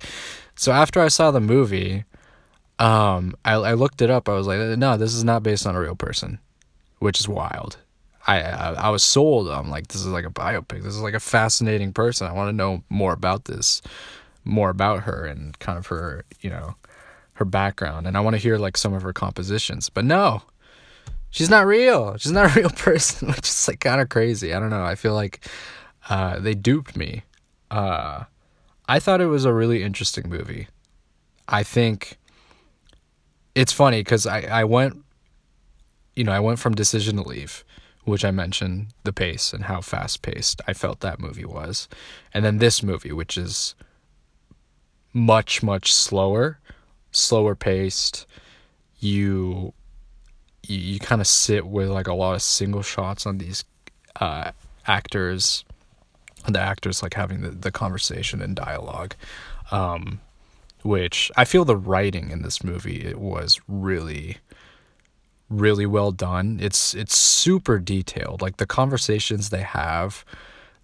So 0.55 0.71
after 0.71 1.01
I 1.01 1.07
saw 1.07 1.31
the 1.31 1.41
movie, 1.41 2.05
um, 2.79 3.35
I 3.43 3.53
I 3.53 3.73
looked 3.73 4.01
it 4.01 4.09
up. 4.09 4.29
I 4.29 4.33
was 4.33 4.47
like, 4.47 4.59
no, 4.77 4.97
this 4.97 5.13
is 5.13 5.23
not 5.23 5.43
based 5.43 5.65
on 5.65 5.75
a 5.75 5.79
real 5.79 5.95
person, 5.95 6.39
which 6.99 7.19
is 7.19 7.27
wild. 7.27 7.77
I, 8.25 8.41
I, 8.41 8.73
I 8.73 8.89
was 8.89 9.03
sold. 9.03 9.49
I'm 9.49 9.69
like, 9.69 9.87
this 9.87 9.99
is 9.99 10.07
like 10.07 10.25
a 10.25 10.29
biopic. 10.29 10.81
This 10.81 10.95
is 10.95 11.01
like 11.01 11.13
a 11.13 11.19
fascinating 11.19 11.91
person. 11.91 12.25
I 12.25 12.31
want 12.31 12.47
to 12.47 12.53
know 12.55 12.81
more 12.89 13.11
about 13.11 13.45
this, 13.45 13.81
more 14.43 14.69
about 14.69 15.03
her 15.03 15.25
and 15.25 15.57
kind 15.59 15.77
of 15.77 15.87
her, 15.87 16.25
you 16.41 16.49
know, 16.49 16.75
her 17.33 17.45
background. 17.45 18.07
And 18.07 18.17
I 18.17 18.19
want 18.19 18.35
to 18.35 18.41
hear 18.41 18.57
like 18.57 18.77
some 18.77 18.93
of 18.93 19.01
her 19.01 19.13
compositions. 19.13 19.89
But 19.89 20.05
no, 20.05 20.43
she's 21.29 21.49
not 21.49 21.65
real. 21.65 22.17
She's 22.17 22.31
not 22.31 22.51
a 22.51 22.53
real 22.59 22.69
person, 22.69 23.29
which 23.29 23.47
is 23.47 23.67
like 23.67 23.79
kind 23.79 24.01
of 24.01 24.09
crazy. 24.09 24.53
I 24.53 24.59
don't 24.59 24.69
know. 24.69 24.83
I 24.83 24.95
feel 24.95 25.13
like 25.13 25.47
uh, 26.09 26.39
they 26.39 26.53
duped 26.53 26.95
me. 26.95 27.23
Uh, 27.71 28.25
I 28.87 28.99
thought 28.99 29.21
it 29.21 29.27
was 29.27 29.45
a 29.45 29.53
really 29.53 29.83
interesting 29.83 30.29
movie. 30.29 30.67
I 31.47 31.63
think 31.63 32.17
it's 33.55 33.71
funny 33.71 34.01
because 34.01 34.25
I, 34.27 34.41
I 34.41 34.63
went, 34.63 35.03
you 36.15 36.23
know, 36.23 36.31
I 36.31 36.39
went 36.39 36.59
from 36.59 36.75
Decision 36.75 37.17
to 37.17 37.23
Leave 37.23 37.63
which 38.05 38.25
I 38.25 38.31
mentioned 38.31 38.87
the 39.03 39.13
pace 39.13 39.53
and 39.53 39.65
how 39.65 39.81
fast 39.81 40.21
paced 40.21 40.61
I 40.67 40.73
felt 40.73 40.99
that 40.99 41.19
movie 41.19 41.45
was. 41.45 41.87
And 42.33 42.43
then 42.43 42.57
this 42.57 42.83
movie, 42.83 43.11
which 43.11 43.37
is 43.37 43.75
much, 45.13 45.63
much 45.63 45.93
slower, 45.93 46.59
slower 47.11 47.55
paced. 47.55 48.25
You 48.99 49.73
you, 50.65 50.77
you 50.77 50.99
kind 50.99 51.21
of 51.21 51.27
sit 51.27 51.65
with 51.67 51.89
like 51.89 52.07
a 52.07 52.13
lot 52.13 52.35
of 52.35 52.41
single 52.41 52.81
shots 52.83 53.25
on 53.25 53.37
these 53.37 53.65
uh, 54.19 54.51
actors, 54.87 55.65
the 56.47 56.59
actors 56.59 57.03
like 57.03 57.13
having 57.13 57.41
the, 57.41 57.49
the 57.49 57.71
conversation 57.71 58.41
and 58.41 58.55
dialogue. 58.55 59.15
Um, 59.71 60.19
which 60.83 61.31
I 61.37 61.45
feel 61.45 61.63
the 61.63 61.77
writing 61.77 62.29
in 62.29 62.41
this 62.41 62.63
movie 62.63 63.05
it 63.05 63.17
was 63.17 63.59
really 63.69 64.37
really 65.49 65.85
well 65.85 66.11
done. 66.11 66.59
It's 66.61 66.93
it's 66.93 67.15
super 67.15 67.79
detailed. 67.79 68.41
Like 68.41 68.57
the 68.57 68.65
conversations 68.65 69.49
they 69.49 69.61
have, 69.61 70.25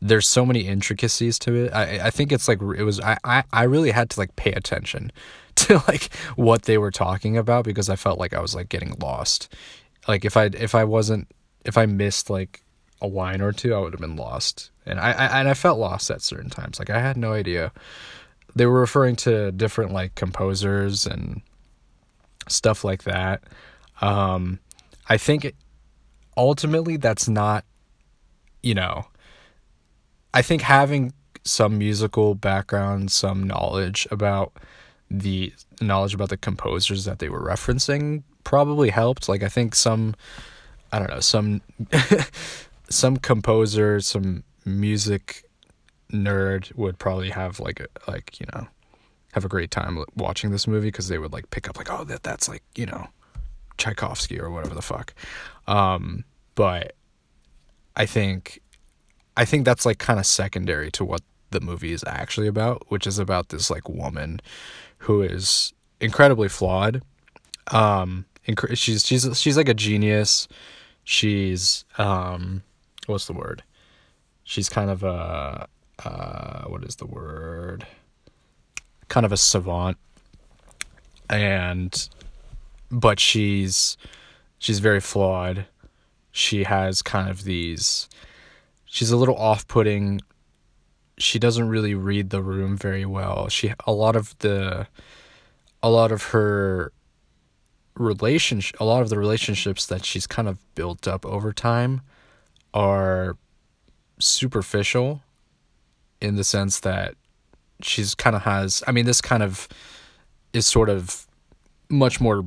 there's 0.02 0.28
so 0.28 0.46
many 0.46 0.62
intricacies 0.62 1.38
to 1.40 1.66
it. 1.66 1.74
I 1.74 2.08
I 2.08 2.10
think 2.10 2.32
it's 2.32 2.48
like 2.48 2.62
it 2.62 2.84
was 2.84 3.00
I 3.00 3.18
I, 3.24 3.44
I 3.52 3.64
really 3.64 3.92
had 3.92 4.10
to 4.12 4.20
like 4.20 4.36
pay 4.36 4.52
attention 4.52 5.12
to 5.56 5.84
like 5.88 6.14
what 6.36 6.64
they 6.64 6.78
were 6.78 6.92
talking 6.92 7.38
about 7.38 7.66
because 7.66 7.90
I 7.90 7.96
felt 7.96 8.20
like 8.20 8.34
I 8.34 8.42
was 8.42 8.56
like 8.56 8.70
getting 8.70 8.96
lost. 9.00 9.54
Like 10.08 10.26
if 10.26 10.38
I 10.38 10.46
if 10.46 10.76
I 10.76 10.84
wasn't 10.84 11.28
if 11.66 11.78
I 11.78 11.86
missed 11.86 12.30
like 12.30 12.64
a 13.02 13.08
line 13.08 13.42
or 13.42 13.52
two, 13.52 13.74
I 13.74 13.80
would 13.80 13.94
have 13.94 14.02
been 14.02 14.16
lost. 14.16 14.72
And 14.86 15.00
I, 15.00 15.12
I 15.12 15.40
and 15.40 15.50
I 15.50 15.54
felt 15.54 15.80
lost 15.80 16.10
at 16.10 16.22
certain 16.22 16.50
times. 16.50 16.80
Like 16.80 16.90
I 16.90 17.00
had 17.00 17.18
no 17.18 17.34
idea. 17.34 17.72
They 18.56 18.66
were 18.66 18.80
referring 18.80 19.16
to 19.18 19.52
different 19.52 19.92
like 19.92 20.16
composers 20.16 21.06
and 21.06 21.42
stuff 22.48 22.84
like 22.84 23.04
that. 23.04 23.44
Um, 24.02 24.60
I 25.08 25.18
think 25.18 25.54
ultimately 26.36 26.98
that's 26.98 27.28
not, 27.28 27.66
you 28.64 28.74
know, 28.74 29.06
I 30.34 30.42
think 30.42 30.62
having 30.62 31.14
some 31.44 31.78
musical 31.78 32.36
background, 32.36 33.12
some 33.12 33.44
knowledge 33.44 34.08
about 34.12 34.54
the 35.10 35.54
knowledge 35.82 36.14
about 36.14 36.30
the 36.30 36.38
composers 36.38 37.06
that 37.06 37.20
they 37.20 37.30
were 37.30 37.42
referencing 37.42 38.24
probably 38.44 38.90
helped. 38.90 39.28
Like 39.28 39.44
I 39.44 39.50
think 39.50 39.76
some, 39.76 40.16
I 40.92 41.00
don't 41.00 41.10
know, 41.10 41.20
some, 41.20 41.62
some 42.90 43.18
composer, 43.18 44.00
some 44.02 44.44
music 44.66 45.44
nerd 46.12 46.76
would 46.76 46.98
probably 46.98 47.30
have 47.30 47.60
like 47.60 47.80
a, 47.80 47.88
like 48.12 48.40
you 48.40 48.46
know 48.54 48.68
have 49.34 49.46
a 49.46 49.48
great 49.48 49.70
time 49.70 50.04
watching 50.16 50.50
this 50.50 50.68
movie 50.68 50.88
because 50.88 51.08
they 51.08 51.20
would 51.20 51.32
like 51.32 51.50
pick 51.52 51.70
up 51.70 51.78
like 51.78 51.92
oh 51.92 52.04
that 52.04 52.24
that's 52.24 52.50
like 52.50 52.64
you 52.76 52.86
know 52.86 53.08
Tchaikovsky 53.78 54.40
or 54.40 54.50
whatever 54.50 54.76
the 54.76 54.82
fuck. 54.82 55.14
Um, 55.68 56.26
but 56.56 56.96
I 57.96 58.06
think 58.06 58.62
I 59.40 59.46
think 59.46 59.64
that's 59.64 59.86
like 59.86 60.00
kind 60.00 60.20
of 60.20 60.26
secondary 60.26 60.92
to 60.92 61.06
what 61.06 61.22
the 61.52 61.62
movie 61.62 61.94
is 61.94 62.04
actually 62.06 62.48
about, 62.48 62.84
which 62.90 63.08
is 63.08 63.20
about 63.20 63.48
this 63.48 63.72
like 63.72 63.88
woman 63.88 64.42
who 64.98 65.22
is 65.22 65.72
incredibly 66.02 66.50
flawed. 66.50 67.02
Um, 67.72 68.26
inc- 68.46 68.76
she's 68.76 69.06
she's 69.06 69.40
she's 69.40 69.56
like 69.56 69.70
a 69.70 69.74
genius. 69.74 70.50
She's 71.06 71.86
um, 71.98 72.64
what's 73.06 73.28
the 73.28 73.34
word? 73.34 73.64
She's 74.44 74.68
kind 74.68 74.90
of 74.90 75.04
a 75.04 75.70
uh, 76.04 76.64
what 76.66 76.84
is 76.84 76.98
the 76.98 77.08
word? 77.08 77.88
Kind 79.08 79.26
of 79.26 79.32
a 79.32 79.38
savant, 79.38 79.96
and 81.30 82.10
but 82.92 83.22
she's 83.22 83.96
she's 84.58 84.80
very 84.80 85.00
flawed. 85.00 85.66
She 86.34 86.66
has 86.66 87.02
kind 87.02 87.30
of 87.30 87.46
these 87.46 88.10
she's 88.90 89.12
a 89.12 89.18
little 89.18 89.38
off-putting. 89.38 90.20
She 91.18 91.40
doesn't 91.40 91.70
really 91.70 91.96
read 91.96 92.32
the 92.32 92.42
room 92.42 92.76
very 92.76 93.06
well. 93.06 93.48
She 93.48 93.74
a 93.86 93.94
lot 93.94 94.16
of 94.16 94.38
the 94.40 94.88
a 95.82 95.90
lot 95.90 96.12
of 96.12 96.24
her 96.24 96.92
relationship 97.96 98.80
a 98.80 98.86
lot 98.86 99.02
of 99.02 99.10
the 99.10 99.18
relationships 99.18 99.86
that 99.86 100.06
she's 100.06 100.26
kind 100.26 100.48
of 100.48 100.58
built 100.76 101.08
up 101.08 101.26
over 101.26 101.52
time 101.52 102.02
are 102.74 103.36
superficial 104.20 105.22
in 106.22 106.36
the 106.36 106.44
sense 106.44 106.80
that 106.80 107.16
she's 107.82 108.16
kind 108.16 108.36
of 108.36 108.44
has 108.44 108.84
I 108.88 108.92
mean 108.92 109.06
this 109.06 109.22
kind 109.22 109.44
of 109.44 109.68
is 110.54 110.66
sort 110.66 110.90
of 110.90 111.28
much 111.90 112.22
more 112.22 112.46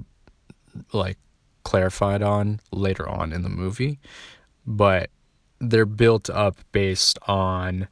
like 0.93 1.19
clarified 1.65 2.23
on 2.23 2.61
later 2.73 3.09
on 3.09 3.33
in 3.33 3.43
the 3.43 3.49
movie, 3.49 3.99
but 4.67 5.11
they're 5.63 5.87
built 5.87 6.29
up 6.29 6.59
based 6.73 7.19
on 7.27 7.89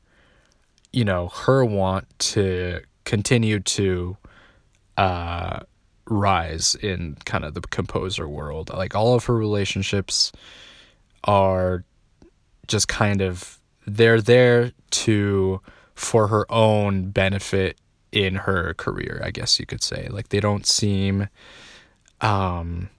you 0.93 1.05
know 1.05 1.29
her 1.29 1.65
want 1.65 2.07
to 2.19 2.81
continue 3.05 3.61
to 3.61 4.17
uh 4.97 5.61
rise 6.07 6.75
in 6.75 7.17
kind 7.25 7.45
of 7.45 7.55
the 7.55 7.61
composer 7.61 8.29
world. 8.29 8.71
Like 8.71 8.95
all 8.95 9.15
of 9.15 9.25
her 9.27 9.35
relationships 9.37 10.33
are 11.25 11.85
just 12.67 12.89
kind 12.89 13.23
of 13.23 13.59
they're 13.87 14.21
there 14.21 14.73
to 14.91 15.61
for 15.95 16.27
her 16.29 16.51
own 16.51 17.11
benefit 17.11 17.79
in 18.11 18.35
her 18.35 18.75
career, 18.75 19.21
I 19.25 19.31
guess 19.31 19.61
you 19.61 19.67
could 19.67 19.83
say. 19.83 20.09
Like 20.11 20.31
they 20.31 20.41
don't 20.41 20.67
seem 20.67 21.29
um 22.21 22.91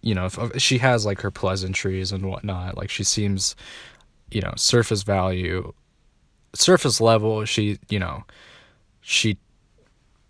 you 0.00 0.14
know, 0.14 0.26
if, 0.26 0.60
she 0.60 0.78
has 0.78 1.04
like 1.04 1.20
her 1.22 1.30
pleasantries 1.30 2.12
and 2.12 2.26
whatnot. 2.26 2.76
Like 2.76 2.90
she 2.90 3.04
seems, 3.04 3.56
you 4.30 4.40
know, 4.40 4.52
surface 4.56 5.02
value, 5.02 5.72
surface 6.54 7.00
level. 7.00 7.44
She, 7.44 7.78
you 7.88 7.98
know, 7.98 8.24
she 9.00 9.38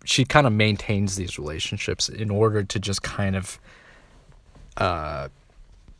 she 0.05 0.25
kind 0.25 0.47
of 0.47 0.53
maintains 0.53 1.15
these 1.15 1.37
relationships 1.37 2.09
in 2.09 2.31
order 2.31 2.63
to 2.63 2.79
just 2.79 3.03
kind 3.03 3.35
of, 3.35 3.59
uh, 4.77 5.27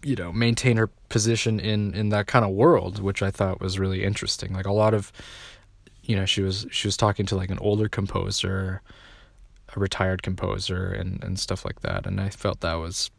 you 0.03 0.15
know, 0.15 0.31
maintain 0.31 0.77
her 0.77 0.87
position 1.09 1.59
in 1.59 1.93
in 1.93 2.09
that 2.09 2.27
kind 2.27 2.45
of 2.45 2.51
world, 2.51 3.01
which 3.01 3.21
I 3.21 3.31
thought 3.31 3.61
was 3.61 3.77
really 3.77 4.03
interesting. 4.03 4.53
Like 4.53 4.65
a 4.65 4.73
lot 4.73 4.93
of, 4.93 5.11
you 6.03 6.15
know, 6.15 6.25
she 6.25 6.41
was 6.41 6.65
she 6.71 6.87
was 6.87 6.97
talking 6.97 7.25
to 7.27 7.35
like 7.35 7.51
an 7.51 7.59
older 7.59 7.87
composer, 7.87 8.81
a 9.75 9.79
retired 9.79 10.23
composer, 10.23 10.87
and 10.87 11.23
and 11.23 11.39
stuff 11.39 11.65
like 11.65 11.81
that, 11.81 12.07
and 12.07 12.19
I 12.19 12.29
felt 12.29 12.61
that 12.61 12.75
was 12.75 13.11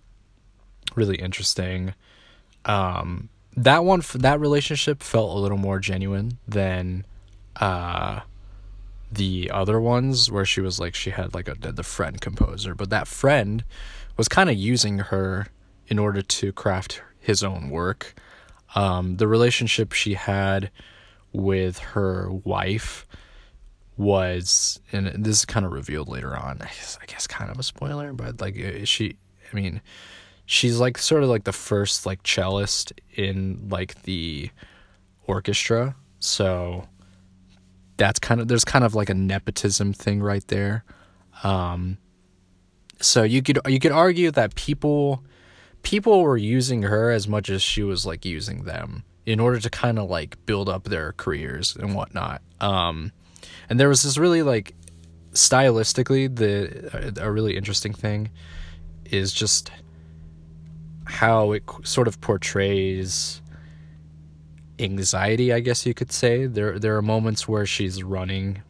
really 0.97 1.17
interesting. 1.17 1.95
Um, 2.65 3.29
that 3.57 3.85
one, 3.85 4.03
that 4.15 4.41
relationship 4.41 5.03
felt 5.03 5.37
a 5.37 5.41
little 5.41 5.59
more 5.59 5.79
genuine 5.79 6.39
than 6.47 7.05
uh, 7.57 8.21
the 9.11 9.51
other 9.53 9.81
ones, 9.81 10.31
where 10.31 10.45
she 10.45 10.61
was 10.61 10.79
like 10.79 10.95
she 10.95 11.11
had 11.11 11.35
like 11.35 11.49
a 11.49 11.55
the 11.55 11.83
friend 11.83 12.21
composer, 12.21 12.75
but 12.75 12.91
that 12.91 13.09
friend 13.09 13.65
was 14.17 14.29
kind 14.29 14.49
of 14.51 14.57
using 14.57 14.99
her 14.99 15.49
in 15.89 15.99
order 15.99 16.23
to 16.23 16.53
craft 16.53 17.03
his 17.19 17.43
own 17.43 17.71
work. 17.71 18.15
Um, 18.75 19.17
the 19.17 19.27
relationship 19.27 19.93
she 19.93 20.15
had 20.15 20.71
with 21.33 21.79
her 21.79 22.31
wife 22.31 23.07
was, 23.97 24.81
and 24.93 25.25
this 25.25 25.39
is 25.39 25.45
kind 25.45 25.67
of 25.67 25.73
revealed 25.73 26.09
later 26.09 26.37
on. 26.37 26.59
I 26.61 26.67
guess, 26.67 26.99
I 27.03 27.07
guess 27.07 27.27
kind 27.27 27.51
of 27.51 27.59
a 27.59 27.63
spoiler, 27.63 28.13
but 28.13 28.41
like 28.41 28.57
she, 28.85 29.17
I 29.51 29.55
mean, 29.55 29.81
she's 30.51 30.81
like 30.81 30.99
sort 30.99 31.23
of 31.23 31.29
like 31.29 31.45
the 31.45 31.53
first 31.53 32.05
like 32.05 32.25
cellist 32.25 32.93
in 33.15 33.69
like 33.69 34.03
the 34.03 34.51
orchestra. 35.29 35.95
So 36.19 36.89
that's 37.97 38.19
kind 38.19 38.41
of 38.41 38.49
there's 38.49 38.65
kind 38.65 38.85
of 38.85 38.97
like 38.97 39.09
a 39.09 39.15
nepotism 39.15 39.93
thing 39.93 40.21
right 40.21 40.45
there. 40.49 40.85
Um 41.45 41.99
so 43.01 43.23
you 43.23 43.43
could 43.43 43.61
you 43.69 43.79
could 43.79 43.93
argue 43.93 44.33
that 44.33 44.57
people 44.57 45.23
people 45.83 46.21
were 46.21 46.37
using 46.37 46.83
her 46.83 47.13
as 47.13 47.29
much 47.29 47.49
as 47.49 47.63
she 47.63 47.85
was 47.85 48.05
like 48.05 48.25
using 48.25 48.65
them 48.65 49.05
in 49.27 49.39
order 49.39 49.61
to 49.61 49.71
kind 49.71 50.01
of 50.01 50.11
like 50.11 50.45
build 50.47 50.69
up 50.69 50.83
their 50.83 51.13
careers 51.13 51.77
and 51.77 51.95
whatnot. 51.95 52.43
Um 52.61 53.13
and 53.69 53.79
there 53.79 53.89
was 53.89 54.03
this 54.03 54.19
really 54.19 54.43
like 54.43 54.75
stylistically 55.33 56.35
the 56.35 57.15
a 57.23 57.31
really 57.31 57.57
interesting 57.57 57.93
thing 57.93 58.31
is 59.05 59.33
just 59.33 59.71
how 61.11 61.53
it 61.53 61.65
sort 61.83 62.09
of 62.09 62.21
portrays 62.21 63.43
anxiety, 64.79 65.53
I 65.53 65.61
guess 65.61 65.85
you 65.85 65.93
could 65.93 66.13
say. 66.13 66.47
There 66.47 66.79
there 66.79 66.97
are 66.97 67.03
moments 67.03 67.49
where 67.49 67.67
she's 67.67 68.03
running. 68.03 68.63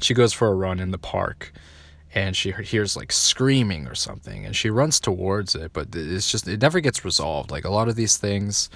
She 0.00 0.12
goes 0.14 0.32
for 0.32 0.48
a 0.48 0.54
run 0.54 0.80
in 0.80 0.90
the 0.90 0.98
park 0.98 1.52
and 2.14 2.36
she 2.36 2.52
hears 2.52 2.96
like 2.96 3.12
screaming 3.12 3.86
or 3.86 3.94
something 3.94 4.44
and 4.44 4.54
she 4.54 4.68
runs 4.68 5.00
towards 5.00 5.54
it, 5.54 5.72
but 5.72 5.88
it's 5.94 6.30
just 6.30 6.46
it 6.46 6.60
never 6.60 6.80
gets 6.80 7.04
resolved. 7.04 7.50
Like 7.50 7.64
a 7.64 7.70
lot 7.70 7.88
of 7.88 7.96
these 7.96 8.16
things 8.16 8.68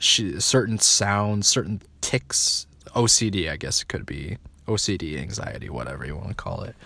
she 0.00 0.38
certain 0.40 0.78
sounds, 0.78 1.48
certain 1.48 1.80
ticks, 2.00 2.66
OCD, 2.88 3.50
I 3.50 3.56
guess 3.56 3.82
it 3.82 3.88
could 3.88 4.04
be. 4.04 4.38
OCD, 4.66 5.18
anxiety, 5.18 5.70
whatever 5.70 6.04
you 6.04 6.14
want 6.14 6.28
to 6.28 6.34
call 6.34 6.62
it. 6.62 6.76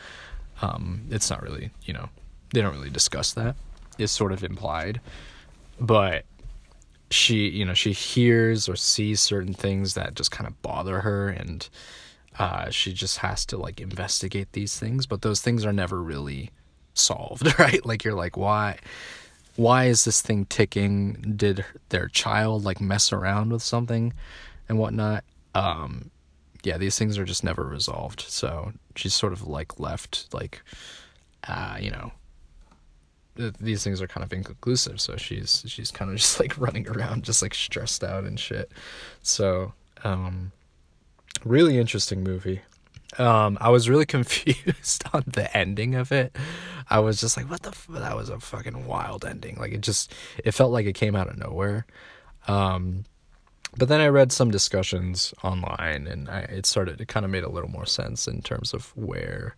Um, 0.60 1.06
it's 1.10 1.28
not 1.28 1.42
really, 1.42 1.70
you 1.82 1.92
know, 1.92 2.10
they 2.54 2.62
don't 2.62 2.74
really 2.74 2.90
discuss 2.90 3.32
that 3.32 3.56
is 3.98 4.10
sort 4.10 4.32
of 4.32 4.42
implied, 4.44 5.00
but 5.80 6.24
she, 7.10 7.48
you 7.48 7.64
know, 7.64 7.74
she 7.74 7.92
hears 7.92 8.68
or 8.68 8.76
sees 8.76 9.20
certain 9.20 9.54
things 9.54 9.94
that 9.94 10.14
just 10.14 10.30
kind 10.30 10.48
of 10.48 10.60
bother 10.62 11.00
her 11.00 11.28
and 11.28 11.68
uh, 12.38 12.70
she 12.70 12.92
just 12.92 13.18
has 13.18 13.44
to 13.46 13.56
like 13.58 13.80
investigate 13.80 14.52
these 14.52 14.78
things, 14.78 15.06
but 15.06 15.22
those 15.22 15.40
things 15.40 15.66
are 15.66 15.72
never 15.72 16.02
really 16.02 16.50
solved, 16.94 17.46
right? 17.58 17.84
Like 17.84 18.04
you're 18.04 18.14
like, 18.14 18.36
why 18.36 18.78
why 19.56 19.84
is 19.84 20.04
this 20.04 20.22
thing 20.22 20.46
ticking? 20.46 21.34
Did 21.36 21.64
their 21.90 22.08
child 22.08 22.64
like 22.64 22.80
mess 22.80 23.12
around 23.12 23.52
with 23.52 23.62
something 23.62 24.14
and 24.68 24.78
whatnot? 24.78 25.24
Um, 25.54 26.10
yeah, 26.62 26.78
these 26.78 26.98
things 26.98 27.18
are 27.18 27.24
just 27.24 27.44
never 27.44 27.64
resolved. 27.64 28.22
So 28.22 28.72
she's 28.96 29.14
sort 29.14 29.32
of 29.32 29.46
like 29.46 29.78
left 29.78 30.32
like, 30.32 30.62
uh, 31.46 31.76
you 31.80 31.90
know, 31.90 32.12
these 33.34 33.82
things 33.82 34.02
are 34.02 34.06
kind 34.06 34.24
of 34.24 34.32
inconclusive 34.32 35.00
so 35.00 35.16
she's 35.16 35.64
she's 35.66 35.90
kind 35.90 36.10
of 36.10 36.16
just 36.18 36.38
like 36.38 36.58
running 36.58 36.88
around 36.88 37.24
just 37.24 37.42
like 37.42 37.54
stressed 37.54 38.04
out 38.04 38.24
and 38.24 38.38
shit. 38.38 38.70
So 39.22 39.72
um 40.04 40.52
really 41.44 41.78
interesting 41.78 42.22
movie. 42.22 42.60
Um 43.18 43.58
i 43.60 43.68
was 43.68 43.88
really 43.88 44.06
confused 44.16 45.04
on 45.12 45.24
the 45.26 45.54
ending 45.56 45.94
of 45.94 46.12
it. 46.12 46.36
I 46.90 46.98
was 46.98 47.20
just 47.20 47.36
like 47.36 47.48
what 47.48 47.62
the 47.62 47.70
f-? 47.70 47.86
that 47.90 48.16
was 48.16 48.28
a 48.28 48.38
fucking 48.38 48.86
wild 48.86 49.24
ending. 49.24 49.56
Like 49.56 49.72
it 49.72 49.80
just 49.80 50.12
it 50.44 50.52
felt 50.52 50.72
like 50.72 50.86
it 50.86 50.94
came 50.94 51.16
out 51.16 51.28
of 51.28 51.38
nowhere. 51.38 51.86
Um 52.46 53.04
but 53.74 53.88
then 53.88 54.02
i 54.02 54.06
read 54.06 54.30
some 54.30 54.50
discussions 54.50 55.32
online 55.42 56.06
and 56.06 56.28
I, 56.28 56.40
it 56.40 56.66
started 56.66 57.00
it 57.00 57.08
kind 57.08 57.24
of 57.24 57.30
made 57.30 57.44
a 57.44 57.48
little 57.48 57.70
more 57.70 57.86
sense 57.86 58.28
in 58.28 58.42
terms 58.42 58.74
of 58.74 58.94
where 58.96 59.56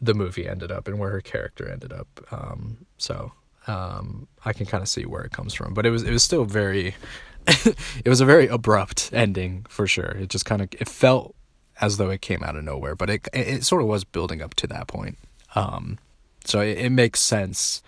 the 0.00 0.14
movie 0.14 0.48
ended 0.48 0.70
up 0.70 0.88
and 0.88 0.98
where 0.98 1.10
her 1.10 1.20
character 1.20 1.68
ended 1.68 1.92
up. 1.92 2.08
Um, 2.30 2.86
so 2.98 3.32
um, 3.66 4.28
I 4.44 4.52
can 4.52 4.66
kind 4.66 4.82
of 4.82 4.88
see 4.88 5.04
where 5.06 5.22
it 5.22 5.32
comes 5.32 5.54
from, 5.54 5.74
but 5.74 5.86
it 5.86 5.90
was 5.90 6.02
it 6.02 6.10
was 6.10 6.22
still 6.22 6.44
very, 6.44 6.94
it 7.46 8.08
was 8.08 8.20
a 8.20 8.26
very 8.26 8.46
abrupt 8.46 9.10
ending 9.12 9.66
for 9.68 9.86
sure. 9.86 10.10
It 10.10 10.28
just 10.28 10.44
kind 10.44 10.62
of 10.62 10.68
it 10.72 10.88
felt 10.88 11.34
as 11.80 11.96
though 11.96 12.10
it 12.10 12.20
came 12.20 12.42
out 12.44 12.56
of 12.56 12.64
nowhere, 12.64 12.94
but 12.94 13.10
it 13.10 13.28
it, 13.32 13.64
sort 13.64 13.82
of 13.82 13.88
was 13.88 14.04
building 14.04 14.42
up 14.42 14.54
to 14.54 14.66
that 14.68 14.86
point. 14.86 15.18
Um, 15.54 15.98
so 16.44 16.60
it, 16.60 16.78
it 16.78 16.90
makes 16.90 17.20
sense 17.20 17.82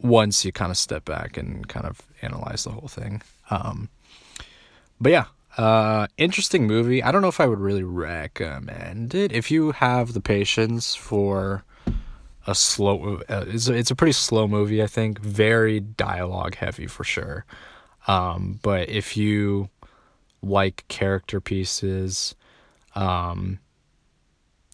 once 0.00 0.44
you 0.44 0.52
kind 0.52 0.70
of 0.70 0.76
step 0.76 1.04
back 1.04 1.36
and 1.36 1.68
kind 1.68 1.84
of 1.86 2.02
analyze 2.22 2.64
the 2.64 2.70
whole 2.70 2.88
thing. 2.88 3.22
Um, 3.50 3.88
but 5.00 5.12
yeah, 5.12 5.26
uh, 5.58 6.06
interesting 6.16 6.66
movie. 6.68 7.02
I 7.02 7.10
don't 7.10 7.20
know 7.20 7.28
if 7.28 7.40
I 7.40 7.46
would 7.46 7.58
really 7.58 7.82
recommend 7.82 9.12
it 9.14 9.32
if 9.32 9.50
you 9.50 9.72
have 9.72 10.12
the 10.12 10.20
patience 10.20 10.94
for 10.94 11.64
a 12.46 12.54
slow. 12.54 13.22
Uh, 13.28 13.44
it's 13.48 13.68
a, 13.68 13.74
it's 13.74 13.90
a 13.90 13.96
pretty 13.96 14.12
slow 14.12 14.46
movie. 14.46 14.80
I 14.82 14.86
think 14.86 15.18
very 15.18 15.80
dialogue 15.80 16.54
heavy 16.54 16.86
for 16.86 17.02
sure. 17.02 17.44
Um, 18.06 18.60
but 18.62 18.88
if 18.88 19.16
you 19.16 19.68
like 20.42 20.86
character 20.86 21.40
pieces, 21.40 22.36
um, 22.94 23.58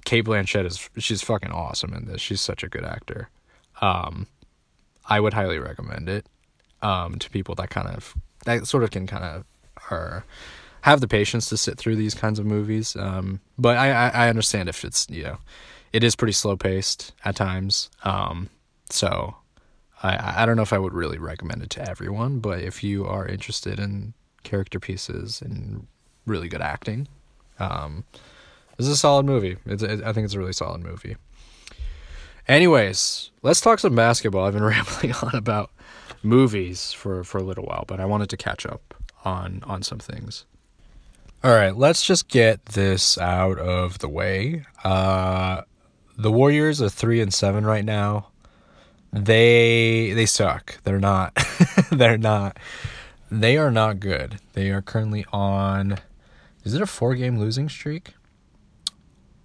Cate 0.05 0.27
Blanchett 0.27 0.67
is 0.67 0.91
she's 0.99 1.23
fucking 1.23 1.51
awesome 1.51 1.95
in 1.95 2.05
this. 2.05 2.21
She's 2.21 2.43
such 2.43 2.63
a 2.63 2.69
good 2.69 2.85
actor. 2.85 3.31
Um, 3.81 4.27
I 5.07 5.19
would 5.19 5.33
highly 5.33 5.59
recommend 5.59 6.11
it 6.11 6.27
um, 6.83 7.19
to 7.19 7.31
people 7.31 7.55
that 7.55 7.71
kind 7.71 7.89
of 7.89 8.15
that 8.45 8.67
sort 8.67 8.85
of 8.85 8.91
can 8.91 9.07
kind 9.07 9.25
of 9.25 9.45
are 9.91 10.25
have 10.85 11.01
the 11.01 11.09
patience 11.09 11.49
to 11.49 11.57
sit 11.57 11.79
through 11.79 11.97
these 11.97 12.13
kinds 12.13 12.39
of 12.39 12.45
movies. 12.45 12.95
Um, 12.95 13.41
but 13.57 13.79
I, 13.79 13.91
I, 13.91 14.09
I, 14.09 14.29
understand 14.29 14.69
if 14.69 14.85
it's 14.85 15.09
you 15.09 15.23
know, 15.23 15.39
it 15.95 16.05
is 16.05 16.15
pretty 16.15 16.35
slow 16.35 16.59
paced 16.59 17.13
at 17.25 17.37
times. 17.37 17.89
Um, 18.03 18.51
so 18.91 19.35
I 20.03 20.43
I 20.43 20.47
don't 20.47 20.57
know 20.57 20.63
if 20.63 20.75
I 20.75 20.79
would 20.79 20.93
really 20.93 21.17
recommend 21.17 21.63
it 21.63 21.71
to 21.71 21.89
everyone, 21.89 22.39
but 22.39 22.61
if 22.61 22.85
you 22.85 23.07
are 23.07 23.27
interested 23.27 23.81
in 23.81 24.13
character 24.43 24.79
pieces 24.79 25.41
and 25.41 25.87
really 26.27 26.49
good 26.49 26.61
acting, 26.61 27.09
um, 27.59 28.05
this 28.77 28.87
is 28.87 28.93
a 28.93 28.99
solid 28.99 29.25
movie. 29.25 29.57
It's 29.65 29.83
it, 29.83 30.03
I 30.05 30.13
think 30.13 30.27
it's 30.27 30.35
a 30.35 30.39
really 30.39 30.53
solid 30.53 30.83
movie. 30.83 31.17
Anyways, 32.47 33.31
let's 33.41 33.63
talk 33.63 33.79
some 33.79 33.95
basketball. 33.95 34.45
I've 34.45 34.53
been 34.53 34.63
rambling 34.75 35.15
on 35.15 35.35
about 35.35 35.71
movies 36.23 36.93
for 36.93 37.25
for 37.25 37.39
a 37.39 37.43
little 37.43 37.65
while, 37.65 37.87
but 37.89 38.01
I 38.01 38.05
wanted 38.05 38.29
to 38.29 38.37
catch 38.37 38.67
up 38.67 38.93
on 39.25 39.63
on 39.65 39.83
some 39.83 39.99
things. 39.99 40.45
All 41.45 41.55
right, 41.55 41.77
let's 41.77 42.07
just 42.07 42.29
get 42.29 42.65
this 42.65 43.19
out 43.19 43.59
of 43.59 43.99
the 43.99 44.09
way. 44.09 44.65
Uh, 44.83 45.61
the 46.17 46.33
Warriors 46.33 46.81
are 46.81 46.89
three 46.89 47.21
and 47.21 47.35
seven 47.35 47.67
right 47.67 47.85
now. 47.85 48.29
They 49.13 50.15
they 50.15 50.25
suck. 50.25 50.83
They're 50.85 50.99
not. 50.99 51.39
they're 51.91 52.17
not. 52.17 52.59
They 53.31 53.59
are 53.59 53.71
not 53.71 54.01
good. 54.01 54.41
They 54.55 54.71
are 54.71 54.81
currently 54.81 55.27
on. 55.35 55.99
Is 56.65 56.73
it 56.73 56.81
a 56.81 56.87
four 56.87 57.15
game 57.15 57.39
losing 57.39 57.69
streak? 57.69 58.15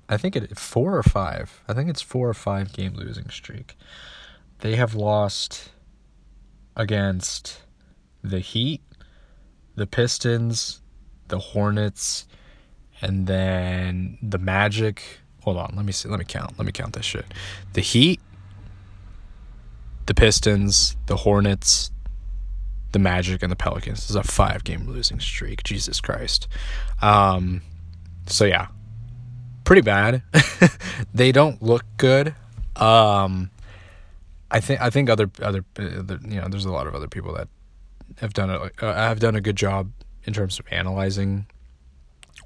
I 0.07 0.15
think 0.15 0.37
it 0.37 0.57
four 0.57 0.97
or 0.97 1.03
five. 1.03 1.61
I 1.67 1.73
think 1.73 1.89
it's 1.89 2.01
four 2.01 2.29
or 2.29 2.33
five 2.33 2.71
game 2.71 2.93
losing 2.93 3.29
streak. 3.29 3.75
They 4.59 4.77
have 4.77 4.95
lost 4.95 5.71
against 6.77 7.63
the 8.23 8.39
Heat, 8.39 8.83
the 9.75 9.85
Pistons, 9.85 10.78
the 11.29 11.39
Hornets, 11.39 12.27
and 13.01 13.27
then 13.27 14.17
the 14.21 14.37
Magic. 14.37 15.03
Hold 15.43 15.57
on, 15.57 15.73
let 15.75 15.85
me 15.85 15.91
see. 15.91 16.09
Let 16.09 16.19
me 16.19 16.25
count. 16.25 16.57
Let 16.57 16.65
me 16.65 16.71
count 16.71 16.93
this 16.93 17.05
shit. 17.05 17.25
The 17.73 17.81
Heat, 17.81 18.19
the 20.05 20.13
Pistons, 20.13 20.97
the 21.05 21.17
Hornets, 21.17 21.91
the 22.91 22.99
Magic, 22.99 23.41
and 23.41 23.51
the 23.51 23.55
Pelicans. 23.55 24.01
This 24.01 24.09
is 24.09 24.15
a 24.15 24.23
five 24.23 24.63
game 24.63 24.87
losing 24.87 25.19
streak. 25.19 25.63
Jesus 25.63 26.01
Christ. 26.01 26.47
Um, 27.01 27.61
so 28.27 28.45
yeah, 28.45 28.67
pretty 29.63 29.81
bad. 29.81 30.23
they 31.13 31.31
don't 31.31 31.61
look 31.61 31.85
good. 31.97 32.35
Um, 32.75 33.49
I 34.51 34.59
think 34.59 34.81
I 34.81 34.89
think 34.89 35.09
other 35.09 35.29
other 35.41 35.63
uh, 35.77 35.83
you 35.83 36.41
know 36.41 36.47
there's 36.49 36.65
a 36.65 36.71
lot 36.71 36.87
of 36.87 36.95
other 36.95 37.07
people 37.07 37.33
that 37.35 37.47
have 38.17 38.33
done 38.33 38.49
a 38.49 38.71
uh, 38.83 38.93
have 38.93 39.19
done 39.19 39.35
a 39.35 39.41
good 39.41 39.55
job 39.55 39.91
in 40.29 40.33
terms 40.33 40.59
of 40.59 40.65
analyzing 40.69 41.47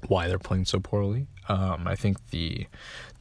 why 0.08 0.26
they're 0.26 0.38
playing 0.38 0.64
so 0.64 0.80
poorly. 0.80 1.26
Um, 1.50 1.86
I 1.86 1.96
think 1.96 2.30
the 2.30 2.66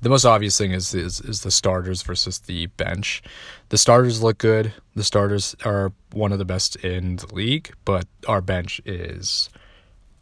the 0.01 0.09
most 0.09 0.23
obvious 0.23 0.57
thing 0.57 0.71
is, 0.71 0.93
is 0.93 1.19
is 1.19 1.41
the 1.41 1.51
starters 1.51 2.01
versus 2.01 2.39
the 2.39 2.67
bench. 2.67 3.21
The 3.69 3.77
starters 3.77 4.23
look 4.23 4.37
good. 4.37 4.73
The 4.95 5.03
starters 5.03 5.53
are 5.65 5.91
one 6.13 6.31
of 6.31 6.39
the 6.39 6.45
best 6.45 6.77
in 6.77 7.17
the 7.17 7.35
league, 7.35 7.73
but 7.83 8.07
our 8.25 8.39
bench 8.39 8.81
is 8.85 9.49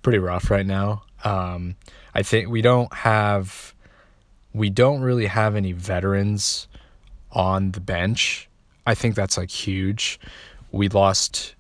pretty 0.01 0.17
rough 0.17 0.49
right 0.49 0.65
now. 0.65 1.03
Um, 1.23 1.75
I 2.15 2.23
think 2.23 2.49
we 2.49 2.63
don't 2.63 2.91
have 2.91 3.75
we 4.53 4.71
don't 4.71 5.01
really 5.01 5.27
have 5.27 5.55
any 5.55 5.71
veterans 5.71 6.67
on 7.31 7.71
the 7.71 7.79
bench. 7.79 8.49
I 8.87 8.95
think 8.95 9.13
that's 9.13 9.37
like 9.37 9.51
huge. 9.51 10.19
We 10.71 10.89
lost 10.89 11.53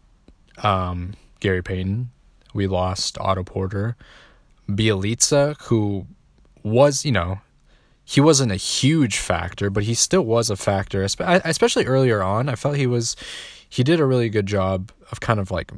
um, 0.63 1.13
Gary 1.39 1.61
Payton. 1.61 2.09
We 2.53 2.67
lost 2.67 3.17
Otto 3.19 3.43
Porter. 3.43 3.95
Bjelica, 4.69 5.59
who 5.63 6.07
was, 6.63 7.05
you 7.05 7.11
know, 7.11 7.39
he 8.03 8.21
wasn't 8.21 8.51
a 8.51 8.57
huge 8.57 9.17
factor, 9.17 9.69
but 9.69 9.83
he 9.83 9.93
still 9.93 10.23
was 10.23 10.49
a 10.49 10.55
factor, 10.55 11.03
especially 11.03 11.85
earlier 11.85 12.21
on. 12.21 12.49
I 12.49 12.55
felt 12.55 12.75
he 12.75 12.87
was, 12.87 13.15
he 13.69 13.83
did 13.83 13.99
a 13.99 14.05
really 14.05 14.29
good 14.29 14.45
job 14.45 14.91
of 15.11 15.19
kind 15.19 15.39
of 15.39 15.51
like 15.51 15.71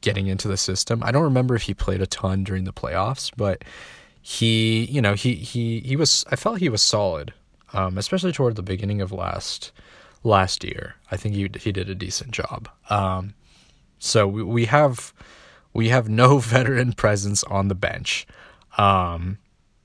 getting 0.00 0.26
into 0.26 0.48
the 0.48 0.56
system. 0.56 1.02
I 1.02 1.12
don't 1.12 1.22
remember 1.22 1.54
if 1.54 1.62
he 1.62 1.74
played 1.74 2.02
a 2.02 2.06
ton 2.06 2.44
during 2.44 2.64
the 2.64 2.72
playoffs, 2.72 3.30
but 3.36 3.64
he, 4.20 4.84
you 4.84 5.00
know, 5.00 5.14
he 5.14 5.34
he 5.34 5.80
he 5.80 5.96
was. 5.96 6.24
I 6.30 6.36
felt 6.36 6.58
he 6.58 6.68
was 6.68 6.82
solid, 6.82 7.32
um, 7.72 7.98
especially 7.98 8.32
toward 8.32 8.56
the 8.56 8.62
beginning 8.62 9.00
of 9.00 9.12
last 9.12 9.70
last 10.22 10.64
year. 10.64 10.96
I 11.10 11.16
think 11.16 11.34
he 11.34 11.50
he 11.60 11.72
did 11.72 11.88
a 11.88 11.94
decent 11.94 12.30
job. 12.30 12.68
Um, 12.90 13.34
so 13.98 14.26
we 14.26 14.42
we 14.42 14.64
have 14.64 15.12
we 15.74 15.90
have 15.90 16.08
no 16.08 16.38
veteran 16.54 16.92
presence 16.94 17.44
on 17.44 17.68
the 17.68 17.74
bench. 17.74 18.26
Um, 18.78 19.38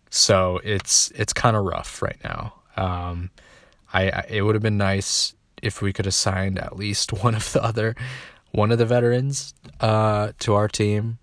so 0.09 0.59
it's 0.63 1.11
it's 1.11 1.33
kind 1.33 1.55
of 1.55 1.65
rough 1.65 2.01
right 2.01 2.17
now. 2.23 2.53
Um, 2.77 3.29
I, 3.93 4.09
I 4.09 4.25
it 4.29 4.41
would 4.41 4.55
have 4.55 4.63
been 4.63 4.77
nice 4.77 5.33
if 5.61 5.81
we 5.81 5.91
could 5.91 6.05
have 6.05 6.13
signed 6.13 6.57
at 6.57 6.77
least 6.77 7.11
one 7.23 7.35
of 7.35 7.51
the 7.51 7.63
other 7.63 7.95
one 8.51 8.71
of 8.71 8.77
the 8.77 8.85
veterans 8.85 9.53
uh, 9.79 10.31
to 10.39 10.55
our 10.55 10.67
team, 10.67 11.19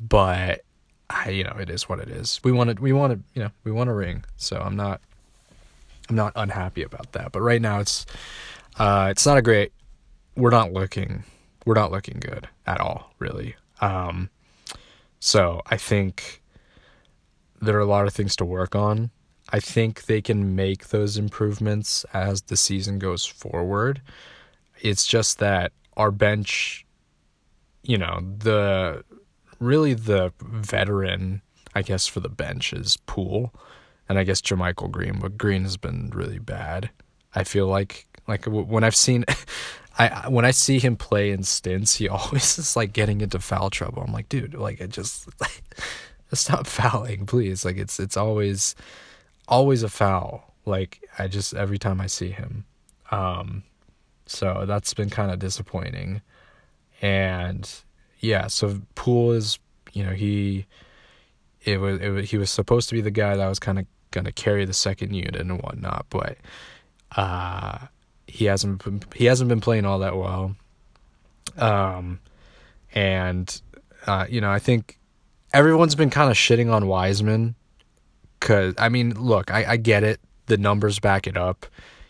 but 0.00 0.62
I, 1.10 1.30
you 1.30 1.44
know, 1.44 1.56
it 1.60 1.68
is 1.68 1.88
what 1.88 2.00
it 2.00 2.08
is. 2.08 2.40
We 2.42 2.52
wanted, 2.52 2.80
we 2.80 2.92
wanted, 2.92 3.22
you 3.34 3.42
know, 3.42 3.50
we 3.64 3.72
want 3.72 3.90
a 3.90 3.92
ring. 3.92 4.24
So 4.36 4.58
I'm 4.58 4.76
not, 4.76 5.00
I'm 6.08 6.16
not 6.16 6.32
unhappy 6.34 6.82
about 6.82 7.12
that. 7.12 7.32
But 7.32 7.42
right 7.42 7.60
now 7.60 7.80
it's, 7.80 8.06
uh, 8.78 9.08
it's 9.10 9.26
not 9.26 9.36
a 9.36 9.42
great. 9.42 9.72
We're 10.34 10.50
not 10.50 10.72
looking, 10.72 11.24
we're 11.66 11.74
not 11.74 11.92
looking 11.92 12.18
good 12.20 12.48
at 12.66 12.80
all, 12.80 13.12
really. 13.18 13.54
Um, 13.82 14.30
so 15.20 15.60
I 15.66 15.76
think 15.76 16.40
there 17.60 17.76
are 17.76 17.80
a 17.80 17.86
lot 17.86 18.06
of 18.06 18.14
things 18.14 18.34
to 18.36 18.44
work 18.44 18.74
on. 18.74 19.10
I 19.50 19.60
think 19.60 20.04
they 20.04 20.22
can 20.22 20.56
make 20.56 20.88
those 20.88 21.18
improvements 21.18 22.06
as 22.14 22.42
the 22.42 22.56
season 22.56 22.98
goes 22.98 23.26
forward. 23.26 24.00
It's 24.80 25.06
just 25.06 25.38
that 25.40 25.72
our 25.96 26.10
bench, 26.10 26.86
you 27.82 27.98
know, 27.98 28.20
the 28.38 29.04
really 29.58 29.94
the 29.94 30.32
veteran, 30.40 31.42
I 31.74 31.82
guess, 31.82 32.06
for 32.06 32.20
the 32.20 32.30
bench 32.30 32.72
is 32.72 32.96
Poole, 32.96 33.52
and 34.08 34.18
I 34.18 34.24
guess 34.24 34.40
JaMychal 34.40 34.90
Green. 34.90 35.18
But 35.20 35.36
Green 35.36 35.62
has 35.62 35.76
been 35.76 36.10
really 36.14 36.38
bad. 36.38 36.90
I 37.34 37.44
feel 37.44 37.66
like 37.66 38.06
like 38.26 38.46
when 38.46 38.84
I've 38.84 38.96
seen. 38.96 39.24
I 39.98 40.28
when 40.28 40.44
I 40.44 40.50
see 40.50 40.78
him 40.78 40.96
play 40.96 41.30
in 41.30 41.42
stints, 41.42 41.96
he 41.96 42.08
always 42.08 42.58
is 42.58 42.76
like 42.76 42.92
getting 42.92 43.20
into 43.20 43.38
foul 43.38 43.70
trouble. 43.70 44.02
I'm 44.02 44.12
like, 44.12 44.28
dude, 44.28 44.54
like 44.54 44.80
I 44.80 44.86
just 44.86 45.28
like, 45.40 45.62
stop 46.32 46.66
fouling, 46.66 47.26
please. 47.26 47.64
Like 47.64 47.76
it's 47.76 48.00
it's 48.00 48.16
always 48.16 48.74
always 49.48 49.82
a 49.82 49.88
foul. 49.88 50.54
Like 50.64 51.08
I 51.18 51.28
just 51.28 51.54
every 51.54 51.78
time 51.78 52.00
I 52.00 52.06
see 52.06 52.30
him. 52.30 52.64
Um 53.10 53.64
so 54.26 54.64
that's 54.66 54.94
been 54.94 55.10
kind 55.10 55.30
of 55.30 55.38
disappointing. 55.38 56.22
And 57.02 57.68
yeah, 58.20 58.46
so 58.46 58.80
Poole 58.94 59.32
is, 59.32 59.58
you 59.92 60.04
know, 60.04 60.12
he 60.12 60.66
it 61.64 61.78
was, 61.78 62.00
it 62.00 62.08
was 62.08 62.30
he 62.30 62.38
was 62.38 62.50
supposed 62.50 62.88
to 62.88 62.94
be 62.94 63.00
the 63.00 63.10
guy 63.10 63.36
that 63.36 63.48
was 63.48 63.58
kind 63.58 63.78
of 63.78 63.86
gonna 64.10 64.32
carry 64.32 64.64
the 64.64 64.72
second 64.72 65.14
unit 65.14 65.36
and 65.36 65.60
whatnot, 65.62 66.06
but 66.10 66.38
uh, 67.16 67.78
he 68.26 68.46
hasn't 68.46 68.84
been, 68.84 69.02
he 69.14 69.26
hasn't 69.26 69.48
been 69.48 69.60
playing 69.60 69.84
all 69.84 69.98
that 70.00 70.16
well. 70.16 70.56
Um, 71.56 72.20
and 72.94 73.60
uh, 74.06 74.26
you 74.28 74.40
know, 74.40 74.50
I 74.50 74.58
think 74.58 74.98
everyone's 75.52 75.94
been 75.94 76.10
kind 76.10 76.30
of 76.30 76.36
shitting 76.36 76.72
on 76.72 76.86
Wiseman, 76.86 77.54
cause 78.40 78.74
I 78.78 78.88
mean, 78.88 79.14
look, 79.14 79.50
I, 79.50 79.72
I 79.72 79.76
get 79.76 80.02
it, 80.02 80.20
the 80.46 80.56
numbers 80.56 80.98
back 80.98 81.26
it 81.26 81.36
up. 81.36 81.66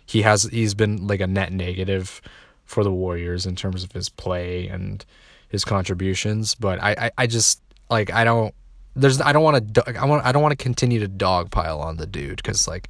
He 0.07 0.23
has 0.23 0.45
he's 0.45 0.75
been 0.75 1.07
like 1.07 1.21
a 1.21 1.27
net 1.27 1.53
negative 1.53 2.21
for 2.65 2.85
the 2.85 2.93
Warriors 2.93 3.47
in 3.47 3.57
terms 3.57 3.85
of 3.85 3.93
his 3.93 4.09
play 4.09 4.69
and 4.69 5.05
his 5.49 5.65
contributions, 5.65 6.55
but 6.55 6.83
I, 6.83 6.93
I, 6.99 7.11
I 7.19 7.27
just 7.27 7.61
like 7.91 8.13
I 8.13 8.25
don't 8.25 8.55
there's 8.95 9.21
I 9.21 9.33
don't 9.33 9.43
want 9.43 9.75
to 9.75 10.01
I 10.01 10.05
want 10.05 10.25
I 10.25 10.33
don't 10.33 10.43
want 10.43 10.59
to 10.59 10.63
continue 10.63 11.01
to 11.01 11.09
dogpile 11.09 11.81
on 11.81 11.97
the 11.97 12.07
dude 12.07 12.37
because 12.37 12.69
like 12.69 12.89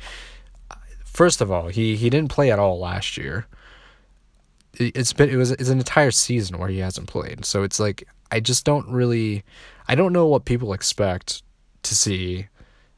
first 1.12 1.40
of 1.40 1.50
all 1.50 1.68
he 1.68 1.96
he 1.96 2.10
didn't 2.10 2.30
play 2.30 2.50
at 2.50 2.58
all 2.58 2.78
last 2.78 3.16
year. 3.16 3.46
It's 4.74 5.12
been 5.12 5.28
it 5.28 5.36
was 5.36 5.50
it's 5.52 5.68
an 5.68 5.78
entire 5.78 6.10
season 6.10 6.58
where 6.58 6.68
he 6.68 6.78
hasn't 6.78 7.06
played, 7.06 7.44
so 7.44 7.62
it's 7.62 7.78
like 7.78 8.08
I 8.30 8.40
just 8.40 8.64
don't 8.64 8.88
really 8.88 9.44
I 9.86 9.94
don't 9.94 10.12
know 10.12 10.26
what 10.26 10.44
people 10.44 10.72
expect 10.72 11.42
to 11.82 11.94
see. 11.94 12.48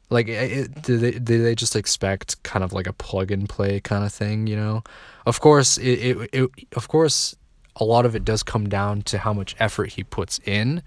Like, 0.09 0.27
it, 0.27 0.83
do 0.83 0.97
they 0.97 1.11
do 1.11 1.43
they 1.43 1.55
just 1.55 1.75
expect 1.75 2.41
kind 2.43 2.63
of 2.63 2.71
like 2.71 2.87
a 2.87 2.93
plug 2.93 3.31
and 3.31 3.49
play 3.49 3.79
kind 3.81 4.05
of 4.05 4.13
thing? 4.13 4.47
You 4.47 4.55
know, 4.55 4.83
of 5.25 5.41
course 5.41 5.77
it, 5.77 6.17
it, 6.17 6.29
it 6.31 6.49
of 6.75 6.87
course 6.87 7.35
a 7.75 7.83
lot 7.83 8.05
of 8.05 8.15
it 8.15 8.23
does 8.23 8.43
come 8.43 8.69
down 8.69 9.01
to 9.01 9.17
how 9.17 9.33
much 9.33 9.55
effort 9.59 9.93
he 9.93 10.03
puts 10.03 10.39
in 10.45 10.81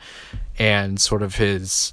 and 0.58 0.98
sort 0.98 1.22
of 1.22 1.34
his 1.34 1.92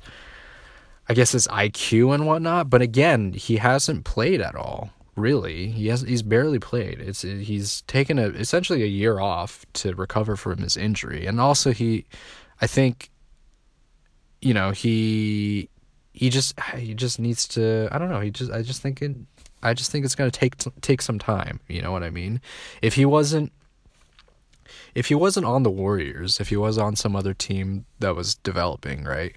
I 1.10 1.14
guess 1.14 1.34
his 1.34 1.48
IQ 1.48 2.14
and 2.14 2.26
whatnot. 2.26 2.70
But 2.70 2.82
again, 2.82 3.34
he 3.34 3.58
hasn't 3.58 4.06
played 4.06 4.42
at 4.42 4.56
all. 4.56 4.92
Really, 5.16 5.72
he 5.72 5.88
has. 5.88 6.02
He's 6.02 6.22
barely 6.22 6.60
played. 6.60 7.00
It's 7.00 7.22
he's 7.22 7.82
taken 7.84 8.20
a 8.20 8.28
essentially 8.28 8.84
a 8.84 8.88
year 8.88 9.20
off 9.20 9.66
to 9.74 9.96
recover 9.96 10.36
from 10.36 10.58
his 10.58 10.76
injury, 10.76 11.26
and 11.26 11.40
also 11.40 11.72
he, 11.72 12.06
I 12.60 12.68
think, 12.68 13.10
you 14.42 14.54
know, 14.54 14.72
he 14.72 15.70
he 16.12 16.30
just 16.30 16.60
he 16.76 16.94
just 16.94 17.18
needs 17.18 17.48
to. 17.50 17.88
I 17.92 17.98
don't 17.98 18.10
know. 18.10 18.20
He 18.20 18.30
just 18.30 18.52
I 18.52 18.62
just 18.62 18.82
think 18.82 19.02
it. 19.02 19.16
I 19.64 19.74
just 19.74 19.90
think 19.90 20.04
it's 20.04 20.16
gonna 20.16 20.32
take 20.32 20.56
take 20.82 21.02
some 21.02 21.18
time. 21.18 21.62
You 21.70 21.82
know 21.82 21.94
what 21.94 22.04
I 22.04 22.10
mean? 22.10 22.42
If 22.82 22.96
he 22.96 23.06
wasn't 23.06 23.54
if 24.96 25.08
he 25.08 25.16
wasn't 25.16 25.46
on 25.46 25.64
the 25.64 25.70
Warriors, 25.70 26.40
if 26.40 26.50
he 26.50 26.58
was 26.58 26.78
on 26.78 26.96
some 26.96 27.16
other 27.16 27.34
team 27.34 27.86
that 28.00 28.16
was 28.16 28.36
developing, 28.36 29.04
right? 29.04 29.36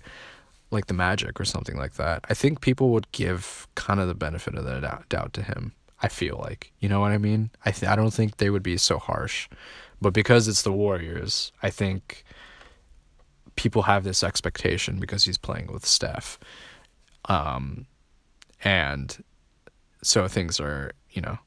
Like 0.70 0.86
the 0.86 0.94
Magic 0.94 1.40
or 1.40 1.44
something 1.44 1.76
like 1.76 1.94
that, 1.94 2.24
I 2.28 2.34
think 2.34 2.60
people 2.60 2.90
would 2.90 3.10
give 3.12 3.66
kind 3.74 4.00
of 4.00 4.08
the 4.08 4.14
benefit 4.14 4.54
of 4.54 4.64
the 4.64 4.80
doubt, 4.80 5.08
doubt 5.08 5.32
to 5.34 5.42
him. 5.42 5.72
I 6.02 6.08
feel 6.08 6.38
like, 6.38 6.72
you 6.78 6.88
know 6.88 7.00
what 7.00 7.10
I 7.10 7.18
mean? 7.18 7.50
I 7.64 7.72
th- 7.72 7.90
I 7.90 7.96
don't 7.96 8.12
think 8.12 8.36
they 8.36 8.50
would 8.50 8.62
be 8.62 8.76
so 8.76 8.98
harsh, 8.98 9.48
but 10.00 10.12
because 10.12 10.46
it's 10.46 10.62
the 10.62 10.72
Warriors, 10.72 11.52
I 11.62 11.70
think 11.70 12.24
people 13.56 13.82
have 13.82 14.04
this 14.04 14.22
expectation 14.22 15.00
because 15.00 15.24
he's 15.24 15.38
playing 15.38 15.72
with 15.72 15.84
Steph, 15.84 16.38
um, 17.24 17.86
and 18.62 19.24
so 20.02 20.28
things 20.28 20.60
are, 20.60 20.92
you 21.10 21.22
know, 21.22 21.38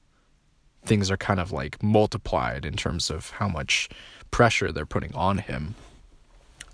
things 0.86 1.10
are 1.10 1.18
kind 1.18 1.40
of 1.40 1.52
like 1.52 1.82
multiplied 1.82 2.66
in 2.66 2.76
terms 2.76 3.10
of 3.10 3.30
how 3.32 3.48
much 3.48 3.88
pressure 4.32 4.72
they're 4.72 4.86
putting 4.86 5.14
on 5.16 5.38
him. 5.38 5.76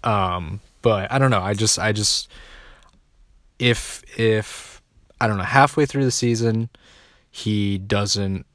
Um, 0.04 0.62
but 0.88 1.12
I 1.12 1.20
don't 1.20 1.32
know. 1.32 1.42
I 1.42 1.54
just, 1.54 1.78
I 1.78 1.92
just, 1.92 2.32
if, 3.60 4.06
if, 4.18 4.82
I 5.20 5.28
don't 5.28 5.36
know, 5.36 5.44
halfway 5.44 5.86
through 5.86 6.06
the 6.06 6.12
season, 6.12 6.70
he 7.30 7.78
doesn't 7.78 8.46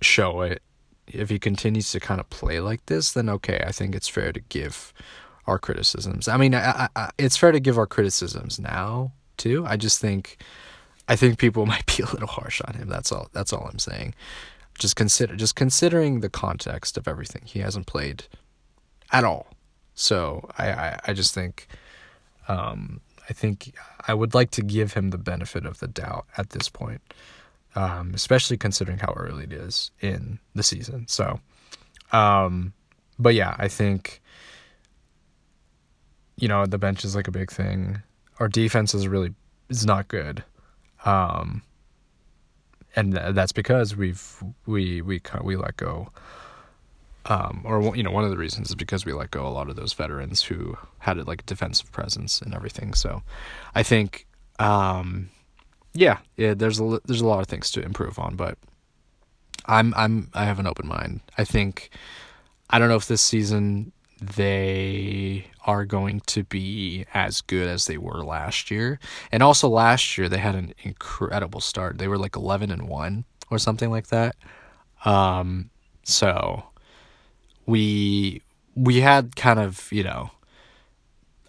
show 0.00 0.42
it. 0.42 0.62
If 1.08 1.28
he 1.28 1.40
continues 1.40 1.90
to 1.90 1.98
kind 1.98 2.20
of 2.20 2.30
play 2.30 2.60
like 2.60 2.86
this, 2.86 3.10
then 3.10 3.28
okay, 3.28 3.64
I 3.66 3.72
think 3.72 3.96
it's 3.96 4.06
fair 4.06 4.32
to 4.32 4.38
give 4.38 4.92
our 5.48 5.58
criticisms. 5.58 6.28
I 6.28 6.36
mean, 6.36 6.54
I, 6.54 6.88
I, 6.94 7.10
it's 7.18 7.36
fair 7.36 7.50
to 7.50 7.58
give 7.58 7.78
our 7.78 7.88
criticisms 7.88 8.60
now 8.60 9.10
too. 9.36 9.66
I 9.66 9.76
just 9.76 10.00
think 10.00 10.36
I 11.08 11.16
think 11.16 11.36
people 11.36 11.66
might 11.74 11.86
be 11.86 12.04
a 12.04 12.12
little 12.12 12.28
harsh 12.28 12.60
on 12.64 12.74
him. 12.74 12.88
That's 12.88 13.10
all 13.10 13.28
that's 13.32 13.52
all 13.52 13.68
I'm 13.68 13.80
saying. 13.80 14.14
Just 14.78 14.94
consider 14.94 15.34
just 15.34 15.56
considering 15.56 16.20
the 16.20 16.30
context 16.30 16.96
of 16.96 17.08
everything. 17.08 17.42
He 17.44 17.58
hasn't 17.58 17.88
played 17.88 18.26
at 19.10 19.24
all. 19.24 19.48
So 19.94 20.48
I, 20.58 20.72
I, 20.72 21.00
I 21.08 21.12
just 21.12 21.34
think 21.34 21.68
um, 22.48 23.00
I 23.28 23.32
think 23.32 23.74
I 24.08 24.14
would 24.14 24.34
like 24.34 24.50
to 24.52 24.62
give 24.62 24.94
him 24.94 25.10
the 25.10 25.18
benefit 25.18 25.64
of 25.66 25.78
the 25.78 25.88
doubt 25.88 26.26
at 26.36 26.50
this 26.50 26.68
point. 26.68 27.00
Um, 27.74 28.12
especially 28.12 28.58
considering 28.58 28.98
how 28.98 29.14
early 29.16 29.44
it 29.44 29.52
is 29.52 29.92
in 30.02 30.38
the 30.54 30.62
season. 30.62 31.08
So 31.08 31.40
um, 32.12 32.74
but 33.18 33.34
yeah, 33.34 33.56
I 33.58 33.68
think 33.68 34.20
you 36.36 36.48
know 36.48 36.66
the 36.66 36.78
bench 36.78 37.04
is 37.04 37.16
like 37.16 37.28
a 37.28 37.32
big 37.32 37.50
thing. 37.50 38.02
Our 38.38 38.48
defense 38.48 38.94
is 38.94 39.08
really 39.08 39.34
is 39.68 39.86
not 39.86 40.08
good, 40.08 40.44
um, 41.04 41.62
and 42.94 43.14
that's 43.14 43.52
because 43.52 43.96
we've 43.96 44.42
we 44.66 45.02
we 45.02 45.20
we 45.42 45.56
let 45.56 45.76
go. 45.76 46.10
Um, 47.26 47.62
or 47.64 47.96
you 47.96 48.02
know, 48.02 48.10
one 48.10 48.24
of 48.24 48.30
the 48.30 48.36
reasons 48.36 48.70
is 48.70 48.74
because 48.74 49.06
we 49.06 49.12
let 49.12 49.30
go 49.30 49.46
a 49.46 49.50
lot 49.50 49.70
of 49.70 49.76
those 49.76 49.92
veterans 49.92 50.42
who 50.42 50.76
had 50.98 51.24
like 51.26 51.42
a 51.42 51.44
defensive 51.44 51.92
presence 51.92 52.40
and 52.40 52.52
everything. 52.52 52.94
So, 52.94 53.22
I 53.74 53.82
think, 53.82 54.26
um, 54.58 55.30
yeah, 55.94 56.18
yeah, 56.36 56.54
there's 56.54 56.80
a 56.80 57.00
there's 57.04 57.20
a 57.20 57.26
lot 57.26 57.40
of 57.40 57.46
things 57.46 57.70
to 57.72 57.82
improve 57.82 58.18
on, 58.18 58.34
but 58.34 58.58
I'm 59.66 59.94
I'm 59.94 60.30
I 60.34 60.44
have 60.44 60.58
an 60.58 60.66
open 60.66 60.88
mind. 60.88 61.20
I 61.38 61.44
think 61.44 61.90
I 62.70 62.78
don't 62.78 62.88
know 62.88 62.96
if 62.96 63.06
this 63.06 63.22
season 63.22 63.92
they 64.20 65.46
are 65.66 65.84
going 65.84 66.20
to 66.20 66.44
be 66.44 67.04
as 67.12 67.40
good 67.40 67.66
as 67.66 67.86
they 67.86 67.98
were 67.98 68.24
last 68.24 68.70
year. 68.70 69.00
And 69.32 69.42
also 69.42 69.68
last 69.68 70.16
year 70.16 70.28
they 70.28 70.38
had 70.38 70.54
an 70.54 70.74
incredible 70.82 71.60
start. 71.60 71.98
They 71.98 72.06
were 72.06 72.18
like 72.18 72.36
11 72.36 72.70
and 72.70 72.88
1 72.88 73.24
or 73.50 73.58
something 73.58 73.90
like 73.90 74.08
that. 74.08 74.36
Um 75.04 75.70
so 76.04 76.64
we 77.66 78.42
we 78.74 79.00
had 79.00 79.36
kind 79.36 79.58
of, 79.58 79.90
you 79.92 80.02
know, 80.02 80.30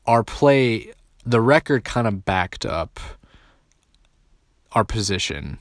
our 0.06 0.24
play 0.24 0.92
the 1.26 1.42
record 1.42 1.84
kind 1.84 2.08
of 2.08 2.26
backed 2.26 2.66
up 2.66 3.00
our 4.74 4.84
position 4.84 5.60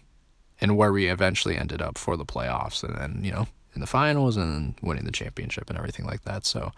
and 0.61 0.77
where 0.77 0.93
we 0.93 1.07
eventually 1.09 1.57
ended 1.57 1.81
up 1.81 1.99
for 1.99 2.17
the 2.17 2.25
playoffs 2.25 2.83
and 2.83 2.97
then, 2.97 3.25
you 3.25 3.33
know, 3.33 3.47
in 3.75 3.81
the 3.81 3.87
finals 3.87 4.37
and 4.37 4.75
winning 4.83 5.05
the 5.05 5.12
championship 5.12 5.69
and 5.69 5.79
everything 5.79 6.05
like 6.05 6.23
that. 6.23 6.45
So 6.45 6.73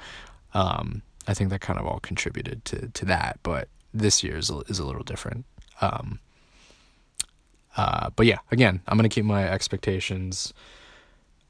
um, 0.52 1.02
I 1.26 1.34
think 1.34 1.50
that 1.50 1.60
kind 1.60 1.78
of 1.78 1.86
all 1.86 2.00
contributed 2.00 2.64
to, 2.66 2.88
to 2.88 3.04
that. 3.06 3.38
But 3.42 3.68
this 3.92 4.22
year 4.22 4.36
is 4.36 4.50
a, 4.50 4.58
is 4.68 4.78
a 4.78 4.86
little 4.86 5.02
different. 5.02 5.44
Um, 5.80 6.18
uh, 7.76 8.10
but 8.14 8.26
yeah, 8.26 8.38
again, 8.52 8.80
I'm 8.86 8.96
gonna 8.96 9.08
keep 9.08 9.24
my 9.24 9.48
expectations 9.48 10.52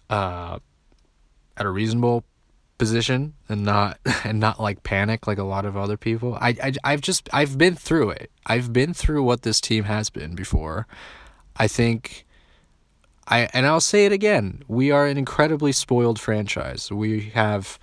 uh, 0.08 0.58
at 1.56 1.66
a 1.66 1.70
reasonable 1.70 2.24
position 2.78 3.34
and 3.48 3.64
not 3.64 3.98
and 4.24 4.40
not 4.40 4.60
like 4.60 4.82
panic 4.82 5.26
like 5.26 5.38
a 5.38 5.44
lot 5.44 5.64
of 5.64 5.76
other 5.76 5.96
people. 5.96 6.34
I, 6.40 6.56
I 6.62 6.72
I've 6.84 7.00
just 7.00 7.28
I've 7.32 7.58
been 7.58 7.74
through 7.74 8.10
it. 8.10 8.30
I've 8.46 8.72
been 8.72 8.94
through 8.94 9.22
what 9.22 9.42
this 9.42 9.60
team 9.60 9.84
has 9.84 10.10
been 10.10 10.34
before. 10.34 10.86
I 11.56 11.68
think 11.68 12.26
I 13.26 13.48
and 13.52 13.66
I'll 13.66 13.80
say 13.80 14.06
it 14.06 14.12
again. 14.12 14.62
We 14.68 14.90
are 14.90 15.06
an 15.06 15.16
incredibly 15.16 15.72
spoiled 15.72 16.20
franchise. 16.20 16.90
We 16.90 17.30
have 17.30 17.78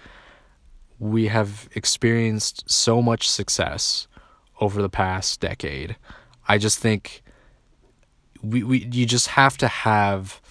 we 1.00 1.28
have 1.28 1.68
experienced 1.74 2.70
so 2.70 3.02
much 3.02 3.28
success 3.28 4.08
over 4.60 4.82
the 4.82 4.90
past 4.90 5.40
decade. 5.40 5.96
I 6.48 6.60
just 6.60 6.78
think 6.78 7.24
we, 8.44 8.62
we 8.64 8.88
you 8.92 9.06
just 9.06 9.30
have 9.30 9.58
to 9.58 9.68
have 9.68 10.42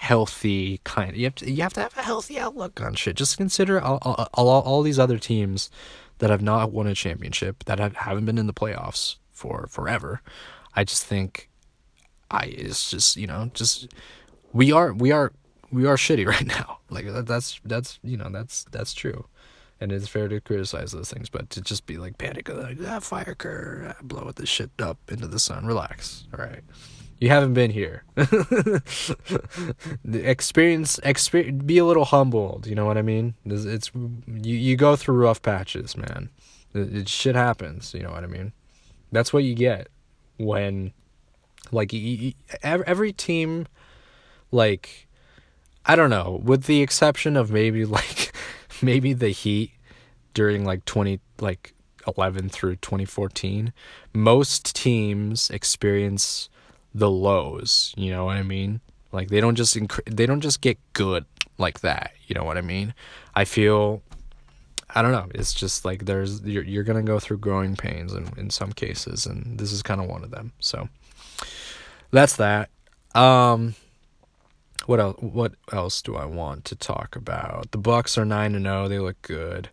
healthy 0.00 0.80
kind 0.82 1.14
you 1.14 1.24
have 1.24 1.34
to 1.34 1.50
you 1.50 1.62
have 1.62 1.74
to 1.74 1.80
have 1.80 1.94
a 1.98 2.02
healthy 2.02 2.38
outlook 2.38 2.80
on 2.80 2.94
shit. 2.94 3.16
Just 3.16 3.36
consider 3.36 3.78
all, 3.78 3.98
all, 4.32 4.48
all, 4.48 4.80
these 4.80 4.98
other 4.98 5.18
teams 5.18 5.70
that 6.20 6.30
have 6.30 6.40
not 6.40 6.72
won 6.72 6.86
a 6.86 6.94
championship 6.94 7.64
that 7.64 7.78
have, 7.78 7.94
haven't 7.96 8.24
been 8.24 8.38
in 8.38 8.46
the 8.46 8.54
playoffs 8.54 9.16
for 9.30 9.66
forever. 9.68 10.22
I 10.74 10.84
just 10.84 11.04
think 11.04 11.50
I 12.30 12.44
it's 12.44 12.90
just 12.90 13.18
you 13.18 13.26
know 13.26 13.50
just 13.52 13.92
we 14.54 14.72
are 14.72 14.94
we 14.94 15.12
are 15.12 15.34
we 15.70 15.84
are 15.84 15.96
shitty 15.96 16.26
right 16.34 16.46
now. 16.46 16.78
Like 16.88 17.04
that's 17.26 17.60
that's 17.62 17.98
you 18.02 18.16
know 18.16 18.30
that's 18.30 18.64
that's 18.70 18.94
true, 18.94 19.26
and 19.82 19.92
it's 19.92 20.08
fair 20.08 20.28
to 20.28 20.40
criticize 20.40 20.92
those 20.92 21.12
things, 21.12 21.28
but 21.28 21.50
to 21.50 21.60
just 21.60 21.84
be 21.84 21.98
like 21.98 22.16
panic 22.16 22.48
like 22.48 22.78
ah, 22.86 23.00
fire 23.00 23.34
Kerr, 23.34 23.94
ah, 23.94 24.02
blow 24.02 24.32
this 24.34 24.48
shit 24.48 24.70
up 24.78 24.98
into 25.10 25.26
the 25.26 25.38
sun. 25.38 25.66
Relax, 25.66 26.24
all 26.32 26.42
right. 26.42 26.62
You 27.20 27.28
haven't 27.28 27.52
been 27.52 27.70
here. 27.70 28.02
the 28.14 28.82
experience, 30.04 30.98
experience, 31.04 31.62
be 31.62 31.76
a 31.76 31.84
little 31.84 32.06
humbled. 32.06 32.66
You 32.66 32.74
know 32.74 32.86
what 32.86 32.96
I 32.96 33.02
mean? 33.02 33.34
It's, 33.44 33.66
it's 33.66 33.90
you. 33.94 34.56
You 34.56 34.74
go 34.76 34.96
through 34.96 35.16
rough 35.16 35.42
patches, 35.42 35.98
man. 35.98 36.30
It, 36.74 36.96
it 36.96 37.08
shit 37.10 37.34
happens. 37.34 37.92
You 37.92 38.02
know 38.02 38.10
what 38.10 38.24
I 38.24 38.26
mean? 38.26 38.52
That's 39.12 39.34
what 39.34 39.44
you 39.44 39.54
get 39.54 39.88
when 40.38 40.92
like 41.70 41.92
every 42.62 43.12
team 43.12 43.66
like 44.50 45.06
I 45.84 45.96
don't 45.96 46.10
know, 46.10 46.40
with 46.42 46.64
the 46.64 46.80
exception 46.80 47.36
of 47.36 47.50
maybe 47.50 47.84
like 47.98 48.32
maybe 48.80 49.12
the 49.12 49.28
Heat 49.28 49.72
during 50.32 50.64
like 50.64 50.86
20 50.86 51.20
like 51.38 51.74
11 52.06 52.48
through 52.48 52.76
2014, 52.76 53.74
most 54.14 54.74
teams 54.74 55.50
experience 55.50 56.48
the 56.94 57.10
lows, 57.10 57.94
you 57.96 58.10
know 58.10 58.24
what 58.24 58.36
I 58.36 58.42
mean? 58.42 58.80
Like 59.12 59.28
they 59.28 59.40
don't 59.40 59.56
just 59.56 59.76
inc- 59.76 60.04
they 60.04 60.26
don't 60.26 60.40
just 60.40 60.60
get 60.60 60.78
good 60.92 61.24
like 61.58 61.80
that, 61.80 62.12
you 62.26 62.34
know 62.34 62.44
what 62.44 62.58
I 62.58 62.62
mean? 62.62 62.94
I 63.34 63.44
feel 63.44 64.02
I 64.94 65.02
don't 65.02 65.12
know. 65.12 65.28
It's 65.34 65.54
just 65.54 65.84
like 65.84 66.06
there's 66.06 66.42
you're 66.42 66.64
you're 66.64 66.82
gonna 66.82 67.02
go 67.02 67.20
through 67.20 67.38
growing 67.38 67.76
pains 67.76 68.12
in 68.12 68.28
in 68.36 68.50
some 68.50 68.72
cases, 68.72 69.26
and 69.26 69.58
this 69.58 69.72
is 69.72 69.82
kind 69.82 70.00
of 70.00 70.08
one 70.08 70.24
of 70.24 70.30
them. 70.30 70.52
So 70.58 70.88
that's 72.10 72.36
that. 72.36 72.70
Um, 73.14 73.74
what 74.86 75.00
else? 75.00 75.16
What 75.20 75.54
else 75.72 76.02
do 76.02 76.16
I 76.16 76.24
want 76.24 76.64
to 76.66 76.76
talk 76.76 77.14
about? 77.14 77.70
The 77.70 77.78
Bucks 77.78 78.18
are 78.18 78.24
nine 78.24 78.54
and 78.54 78.64
zero. 78.64 78.84
Oh. 78.84 78.88
They 78.88 78.98
look 78.98 79.20
good. 79.22 79.68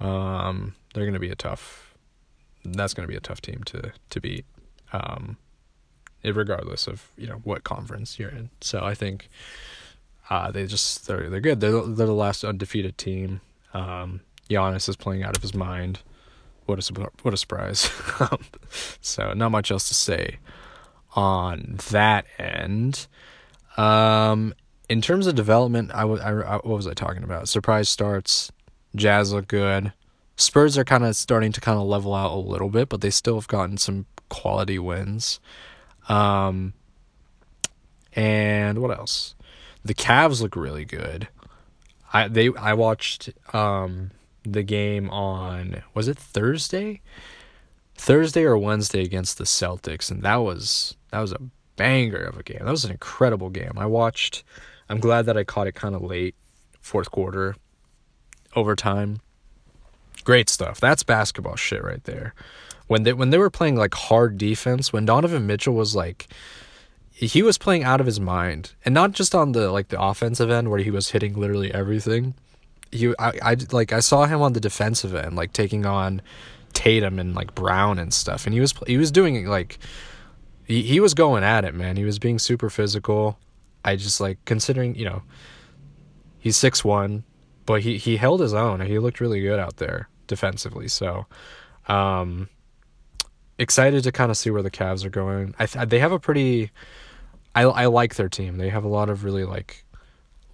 Um, 0.00 0.74
they're 0.94 1.06
gonna 1.06 1.20
be 1.20 1.30
a 1.30 1.36
tough. 1.36 1.94
That's 2.64 2.94
gonna 2.94 3.08
be 3.08 3.16
a 3.16 3.20
tough 3.20 3.40
team 3.40 3.62
to 3.66 3.92
to 4.10 4.20
beat. 4.20 4.44
Um, 4.92 5.36
regardless 6.24 6.86
of 6.86 7.08
you 7.16 7.26
know 7.26 7.40
what 7.44 7.64
conference 7.64 8.18
you're 8.18 8.30
in. 8.30 8.50
So 8.60 8.84
I 8.84 8.94
think 8.94 9.28
uh, 10.30 10.50
they 10.50 10.66
just 10.66 11.06
they're 11.06 11.28
they're 11.28 11.40
good. 11.40 11.60
They're 11.60 11.82
they're 11.82 12.06
the 12.06 12.12
last 12.12 12.44
undefeated 12.44 12.98
team. 12.98 13.40
Um, 13.74 14.20
Giannis 14.48 14.88
is 14.88 14.96
playing 14.96 15.22
out 15.22 15.36
of 15.36 15.42
his 15.42 15.54
mind. 15.54 16.00
What 16.66 16.78
a 16.78 17.10
what 17.22 17.34
a 17.34 17.36
surprise. 17.36 17.90
so 19.00 19.32
not 19.32 19.50
much 19.50 19.70
else 19.70 19.88
to 19.88 19.94
say 19.94 20.38
on 21.14 21.78
that 21.90 22.26
end. 22.38 23.06
Um, 23.76 24.54
in 24.88 25.00
terms 25.00 25.26
of 25.26 25.34
development, 25.34 25.90
I, 25.94 26.02
w- 26.02 26.20
I, 26.20 26.30
I 26.30 26.54
what 26.56 26.66
was 26.76 26.86
I 26.86 26.94
talking 26.94 27.24
about? 27.24 27.48
Surprise 27.48 27.88
starts. 27.88 28.52
Jazz 28.94 29.32
look 29.32 29.48
good. 29.48 29.92
Spurs 30.36 30.76
are 30.76 30.84
kind 30.84 31.04
of 31.04 31.16
starting 31.16 31.52
to 31.52 31.60
kind 31.60 31.78
of 31.78 31.86
level 31.86 32.14
out 32.14 32.32
a 32.32 32.36
little 32.36 32.68
bit, 32.68 32.88
but 32.88 33.00
they 33.00 33.10
still 33.10 33.36
have 33.36 33.48
gotten 33.48 33.76
some 33.76 34.06
quality 34.28 34.78
wins. 34.78 35.40
Um, 36.08 36.74
and 38.14 38.78
what 38.78 38.96
else? 38.96 39.34
The 39.84 39.94
Cavs 39.94 40.40
look 40.40 40.56
really 40.56 40.84
good. 40.84 41.28
I 42.12 42.28
they 42.28 42.50
I 42.54 42.74
watched 42.74 43.30
um 43.54 44.10
the 44.44 44.62
game 44.62 45.08
on 45.10 45.82
was 45.94 46.08
it 46.08 46.18
Thursday? 46.18 47.00
Thursday 47.94 48.42
or 48.42 48.58
Wednesday 48.58 49.02
against 49.02 49.38
the 49.38 49.44
Celtics 49.44 50.10
and 50.10 50.22
that 50.22 50.36
was 50.36 50.96
that 51.10 51.20
was 51.20 51.32
a 51.32 51.40
banger 51.76 52.22
of 52.22 52.38
a 52.38 52.42
game. 52.42 52.60
That 52.60 52.70
was 52.70 52.84
an 52.84 52.90
incredible 52.90 53.50
game. 53.50 53.72
I 53.76 53.86
watched. 53.86 54.44
I'm 54.88 55.00
glad 55.00 55.26
that 55.26 55.36
I 55.38 55.44
caught 55.44 55.66
it 55.66 55.74
kind 55.74 55.94
of 55.94 56.02
late, 56.02 56.34
fourth 56.80 57.10
quarter, 57.10 57.56
overtime. 58.54 59.20
Great 60.24 60.48
stuff. 60.48 60.78
That's 60.80 61.02
basketball 61.02 61.56
shit 61.56 61.82
right 61.82 62.02
there. 62.04 62.34
When 62.86 63.04
they 63.04 63.12
when 63.12 63.30
they 63.30 63.38
were 63.38 63.50
playing 63.50 63.76
like 63.76 63.94
hard 63.94 64.38
defense, 64.38 64.92
when 64.92 65.04
Donovan 65.04 65.46
Mitchell 65.46 65.74
was 65.74 65.94
like 65.94 66.28
he 67.10 67.42
was 67.42 67.58
playing 67.58 67.84
out 67.84 68.00
of 68.00 68.06
his 68.06 68.18
mind, 68.18 68.72
and 68.84 68.94
not 68.94 69.12
just 69.12 69.34
on 69.34 69.52
the 69.52 69.70
like 69.70 69.88
the 69.88 70.00
offensive 70.00 70.50
end 70.50 70.70
where 70.70 70.80
he 70.80 70.90
was 70.90 71.10
hitting 71.10 71.34
literally 71.34 71.72
everything. 71.72 72.34
He 72.90 73.14
I, 73.18 73.32
I 73.42 73.56
like 73.70 73.92
I 73.92 74.00
saw 74.00 74.26
him 74.26 74.42
on 74.42 74.52
the 74.52 74.60
defensive 74.60 75.14
end, 75.14 75.36
like 75.36 75.52
taking 75.52 75.86
on 75.86 76.20
Tatum 76.72 77.18
and 77.18 77.34
like 77.34 77.54
Brown 77.54 77.98
and 77.98 78.12
stuff, 78.12 78.46
and 78.46 78.54
he 78.54 78.60
was 78.60 78.74
he 78.86 78.96
was 78.96 79.10
doing 79.10 79.46
like 79.46 79.78
he, 80.64 80.82
he 80.82 81.00
was 81.00 81.14
going 81.14 81.44
at 81.44 81.64
it, 81.64 81.74
man. 81.74 81.96
He 81.96 82.04
was 82.04 82.18
being 82.18 82.38
super 82.38 82.70
physical. 82.70 83.38
I 83.84 83.96
just 83.96 84.20
like 84.20 84.38
considering, 84.44 84.94
you 84.94 85.04
know, 85.04 85.22
he's 86.38 86.56
six 86.56 86.84
one, 86.84 87.24
but 87.66 87.82
he 87.82 87.98
he 87.98 88.16
held 88.16 88.40
his 88.40 88.54
own. 88.54 88.80
and 88.80 88.90
He 88.90 88.98
looked 88.98 89.20
really 89.20 89.40
good 89.40 89.58
out 89.58 89.76
there 89.76 90.08
defensively. 90.26 90.88
So, 90.88 91.26
um, 91.88 92.48
excited 93.62 94.04
to 94.04 94.12
kind 94.12 94.30
of 94.30 94.36
see 94.36 94.50
where 94.50 94.62
the 94.62 94.70
Cavs 94.70 95.04
are 95.04 95.10
going. 95.10 95.54
I 95.58 95.66
th- 95.66 95.88
they 95.88 95.98
have 96.00 96.12
a 96.12 96.18
pretty 96.18 96.70
I 97.54 97.62
I 97.62 97.86
like 97.86 98.16
their 98.16 98.28
team. 98.28 98.58
They 98.58 98.68
have 98.68 98.84
a 98.84 98.88
lot 98.88 99.08
of 99.08 99.24
really 99.24 99.44
like 99.44 99.84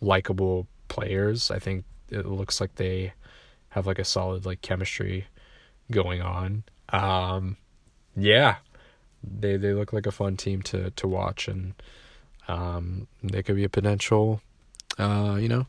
likable 0.01 0.67
players. 0.89 1.51
I 1.51 1.59
think 1.59 1.85
it 2.11 2.27
looks 2.27 2.61
like 2.61 2.77
they 2.77 3.13
have 3.71 3.87
like 3.87 3.99
a 3.99 4.05
solid 4.05 4.47
like 4.47 4.63
chemistry 4.63 5.27
going 5.91 6.23
on. 6.23 6.65
Um 6.91 7.57
yeah. 8.17 8.57
They 9.23 9.57
they 9.57 9.75
look 9.75 9.93
like 9.93 10.07
a 10.07 10.13
fun 10.13 10.37
team 10.37 10.63
to 10.63 10.91
to 10.91 11.09
watch 11.09 11.49
and 11.49 11.75
um 12.47 13.07
they 13.23 13.43
could 13.43 13.57
be 13.57 13.65
a 13.65 13.69
potential 13.69 14.41
uh 14.99 15.37
you 15.39 15.49
know 15.49 15.67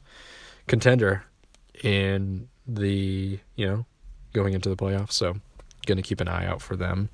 contender 0.68 1.24
in 1.84 2.48
the 2.68 3.40
you 3.56 3.66
know 3.66 3.86
going 4.34 4.54
into 4.54 4.70
the 4.70 4.76
playoffs. 4.76 5.14
So 5.14 5.36
gonna 5.86 6.02
keep 6.02 6.22
an 6.22 6.28
eye 6.28 6.46
out 6.46 6.62
for 6.62 6.76
them. 6.76 7.10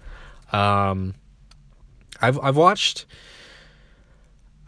Um, 0.51 1.15
I've 2.21 2.39
I've 2.39 2.57
watched. 2.57 3.05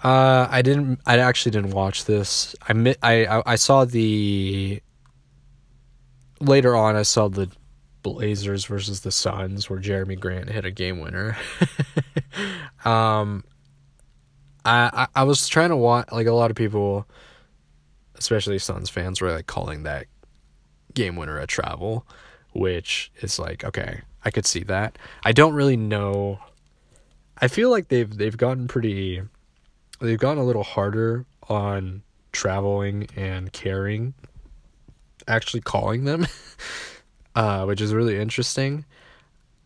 Uh, 0.03 0.47
I 0.49 0.61
didn't. 0.61 0.99
I 1.05 1.17
actually 1.19 1.51
didn't 1.51 1.71
watch 1.71 2.05
this. 2.05 2.55
I 2.67 2.95
I 3.01 3.43
I 3.45 3.55
saw 3.55 3.85
the. 3.85 4.81
Later 6.39 6.75
on, 6.75 6.95
I 6.95 7.01
saw 7.01 7.29
the 7.29 7.49
Blazers 8.03 8.65
versus 8.65 9.01
the 9.01 9.11
Suns, 9.11 9.69
where 9.69 9.79
Jerami 9.79 10.19
Grant 10.19 10.49
hit 10.49 10.65
a 10.65 10.71
game 10.71 10.99
winner. 10.99 11.35
um, 12.85 13.43
I, 14.63 14.89
I 14.93 15.21
I 15.21 15.23
was 15.23 15.47
trying 15.47 15.69
to 15.69 15.75
watch 15.75 16.11
like 16.11 16.27
a 16.27 16.33
lot 16.33 16.51
of 16.51 16.55
people, 16.55 17.07
especially 18.15 18.59
Suns 18.59 18.89
fans, 18.89 19.19
were 19.19 19.31
like 19.31 19.47
calling 19.47 19.83
that 19.83 20.05
game 20.93 21.15
winner 21.15 21.39
a 21.39 21.47
travel, 21.47 22.05
which 22.53 23.11
is 23.21 23.39
like 23.39 23.63
okay, 23.63 24.01
I 24.27 24.29
could 24.29 24.45
see 24.45 24.65
that. 24.65 24.97
I 25.23 25.31
don't 25.31 25.53
really 25.53 25.77
know. 25.77 26.39
I 27.37 27.47
feel 27.47 27.71
like 27.71 27.87
they've 27.87 28.13
they've 28.13 28.35
gotten 28.35 28.67
pretty. 28.67 29.21
They've 30.01 30.19
gotten 30.19 30.43
a 30.43 30.43
little 30.43 30.65
harder 30.65 31.25
on 31.47 32.03
traveling 32.33 33.07
and 33.15 33.53
carrying. 33.53 34.15
Actually, 35.29 35.61
calling 35.61 36.03
them, 36.03 36.27
uh, 37.35 37.63
which 37.63 37.79
is 37.79 37.93
really 37.93 38.19
interesting. 38.19 38.83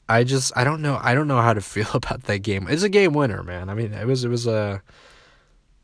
I 0.07 0.23
just 0.23 0.55
I 0.55 0.63
don't 0.63 0.83
know 0.83 0.99
I 1.01 1.15
don't 1.15 1.27
know 1.27 1.41
how 1.41 1.53
to 1.53 1.61
feel 1.73 1.89
about 1.95 2.25
that 2.25 2.43
game. 2.43 2.67
It's 2.69 2.83
a 2.83 2.89
game 2.89 3.13
winner, 3.13 3.41
man. 3.41 3.67
I 3.67 3.73
mean, 3.73 3.93
it 3.93 4.05
was 4.05 4.23
it 4.23 4.29
was 4.29 4.45
a. 4.45 4.83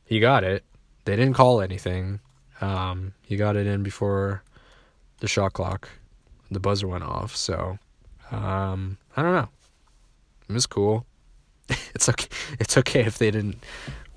He 0.05 0.19
got 0.19 0.43
it. 0.43 0.63
They 1.05 1.15
didn't 1.15 1.33
call 1.33 1.61
anything. 1.61 2.19
Um, 2.61 3.15
he 3.23 3.37
got 3.37 3.55
it 3.55 3.65
in 3.65 3.81
before 3.81 4.43
the 5.19 5.27
shot 5.27 5.53
clock, 5.53 5.89
the 6.51 6.59
buzzer 6.59 6.87
went 6.87 7.03
off. 7.03 7.35
So 7.35 7.79
um, 8.31 8.97
I 9.15 9.21
don't 9.21 9.33
know. 9.33 9.49
It 10.49 10.53
was 10.53 10.65
cool. 10.65 11.05
it's 11.69 12.07
okay. 12.09 12.27
It's 12.59 12.77
okay 12.77 13.01
if 13.01 13.17
they 13.17 13.31
didn't 13.31 13.57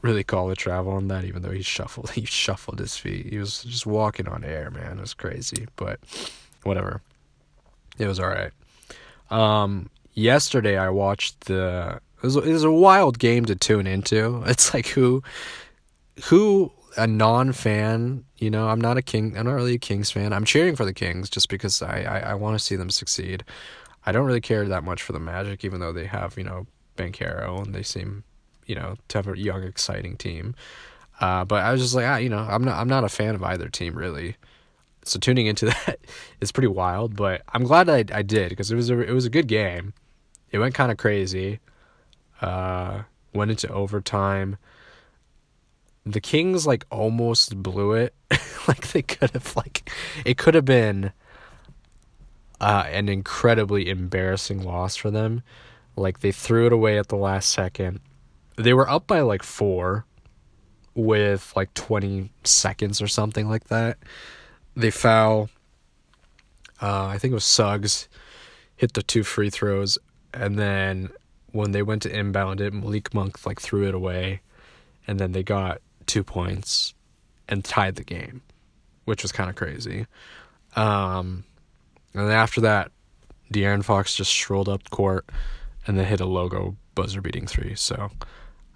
really 0.02 0.24
call 0.24 0.50
a 0.50 0.56
travel 0.56 0.92
on 0.92 1.08
that, 1.08 1.24
even 1.24 1.42
though 1.42 1.50
he 1.50 1.62
shuffled. 1.62 2.10
He 2.14 2.24
shuffled 2.24 2.78
his 2.78 2.96
feet. 2.96 3.26
He 3.26 3.38
was 3.38 3.62
just 3.64 3.86
walking 3.86 4.28
on 4.28 4.44
air, 4.44 4.70
man. 4.70 4.98
It 4.98 5.00
was 5.00 5.14
crazy, 5.14 5.66
but 5.76 6.00
whatever. 6.62 7.02
It 7.98 8.06
was 8.06 8.18
all 8.20 8.28
right. 8.28 8.52
Um, 9.30 9.90
yesterday 10.14 10.78
I 10.78 10.88
watched 10.90 11.42
the. 11.42 12.00
It 12.18 12.26
was, 12.26 12.36
it 12.36 12.52
was 12.52 12.64
a 12.64 12.70
wild 12.70 13.18
game 13.18 13.46
to 13.46 13.56
tune 13.56 13.86
into. 13.86 14.42
It's 14.46 14.74
like 14.74 14.86
who, 14.88 15.22
who 16.24 16.72
a 16.96 17.06
non-fan. 17.06 18.24
You 18.38 18.50
know, 18.50 18.68
I'm 18.68 18.80
not 18.80 18.96
a 18.96 19.02
king. 19.02 19.36
I'm 19.36 19.46
not 19.46 19.52
really 19.52 19.74
a 19.74 19.78
Kings 19.78 20.10
fan. 20.10 20.32
I'm 20.32 20.44
cheering 20.44 20.76
for 20.76 20.84
the 20.84 20.94
Kings 20.94 21.28
just 21.28 21.48
because 21.48 21.82
I 21.82 22.02
I, 22.02 22.18
I 22.30 22.34
want 22.34 22.58
to 22.58 22.64
see 22.64 22.76
them 22.76 22.90
succeed. 22.90 23.44
I 24.06 24.12
don't 24.12 24.26
really 24.26 24.40
care 24.40 24.66
that 24.66 24.84
much 24.84 25.02
for 25.02 25.12
the 25.12 25.20
Magic, 25.20 25.64
even 25.64 25.80
though 25.80 25.92
they 25.92 26.06
have 26.06 26.36
you 26.38 26.44
know 26.44 26.66
Banchero 26.96 27.64
and 27.64 27.74
they 27.74 27.82
seem 27.82 28.24
you 28.66 28.74
know 28.74 28.96
to 29.08 29.18
have 29.18 29.28
a 29.28 29.38
young, 29.38 29.62
exciting 29.62 30.16
team. 30.16 30.54
Uh, 31.20 31.44
but 31.44 31.62
I 31.62 31.72
was 31.72 31.82
just 31.82 31.94
like, 31.94 32.06
ah, 32.06 32.16
you 32.16 32.28
know, 32.28 32.38
I'm 32.38 32.64
not 32.64 32.78
I'm 32.78 32.88
not 32.88 33.04
a 33.04 33.08
fan 33.08 33.34
of 33.34 33.42
either 33.42 33.68
team 33.68 33.94
really. 33.94 34.36
So 35.04 35.18
tuning 35.18 35.46
into 35.46 35.66
that 35.86 35.98
is 36.40 36.52
pretty 36.52 36.68
wild, 36.68 37.16
but 37.16 37.42
I'm 37.52 37.64
glad 37.64 37.88
I 37.88 38.04
I 38.12 38.22
did 38.22 38.50
because 38.50 38.70
it 38.70 38.76
was 38.76 38.90
a 38.90 38.98
it 39.00 39.12
was 39.12 39.26
a 39.26 39.30
good 39.30 39.46
game. 39.46 39.92
It 40.50 40.58
went 40.58 40.74
kind 40.74 40.90
of 40.90 40.98
crazy. 40.98 41.60
Uh, 42.40 43.02
went 43.34 43.50
into 43.50 43.68
overtime. 43.68 44.56
The 46.06 46.20
Kings 46.20 46.66
like 46.66 46.86
almost 46.90 47.62
blew 47.62 47.92
it. 47.92 48.14
like 48.68 48.88
they 48.88 49.02
could 49.02 49.30
have 49.30 49.54
like 49.56 49.90
it 50.24 50.38
could 50.38 50.54
have 50.54 50.64
been 50.64 51.12
uh, 52.60 52.84
an 52.88 53.08
incredibly 53.08 53.88
embarrassing 53.88 54.62
loss 54.62 54.96
for 54.96 55.10
them. 55.10 55.42
Like 55.96 56.20
they 56.20 56.32
threw 56.32 56.66
it 56.66 56.72
away 56.72 56.98
at 56.98 57.08
the 57.08 57.16
last 57.16 57.50
second. 57.50 58.00
They 58.56 58.74
were 58.74 58.88
up 58.88 59.06
by 59.06 59.20
like 59.20 59.42
four 59.42 60.04
with 60.94 61.52
like 61.56 61.72
20 61.74 62.30
seconds 62.44 63.00
or 63.00 63.08
something 63.08 63.48
like 63.48 63.64
that. 63.64 63.98
They 64.76 64.90
foul. 64.90 65.50
Uh, 66.80 67.06
I 67.06 67.18
think 67.18 67.32
it 67.32 67.34
was 67.34 67.44
Suggs 67.44 68.08
hit 68.76 68.94
the 68.94 69.02
two 69.02 69.22
free 69.22 69.50
throws, 69.50 69.98
and 70.32 70.58
then 70.58 71.10
when 71.52 71.72
they 71.72 71.82
went 71.82 72.00
to 72.02 72.18
inbound 72.18 72.60
it, 72.62 72.72
Malik 72.72 73.12
Monk 73.12 73.44
like 73.44 73.60
threw 73.60 73.86
it 73.86 73.94
away, 73.94 74.40
and 75.06 75.20
then 75.20 75.32
they 75.32 75.42
got 75.42 75.82
two 76.06 76.24
points 76.24 76.94
and 77.46 77.62
tied 77.62 77.96
the 77.96 78.04
game, 78.04 78.40
which 79.04 79.22
was 79.22 79.32
kind 79.32 79.50
of 79.50 79.56
crazy. 79.56 80.06
Um, 80.76 81.44
and 82.14 82.28
then 82.28 82.32
after 82.32 82.60
that, 82.62 82.90
De'Aaron 83.52 83.84
Fox 83.84 84.14
just 84.14 84.30
strolled 84.30 84.68
up 84.68 84.90
court 84.90 85.28
and 85.86 85.98
then 85.98 86.06
hit 86.06 86.20
a 86.20 86.26
logo 86.26 86.76
buzzer 86.94 87.20
beating 87.20 87.46
three. 87.46 87.74
So 87.74 88.10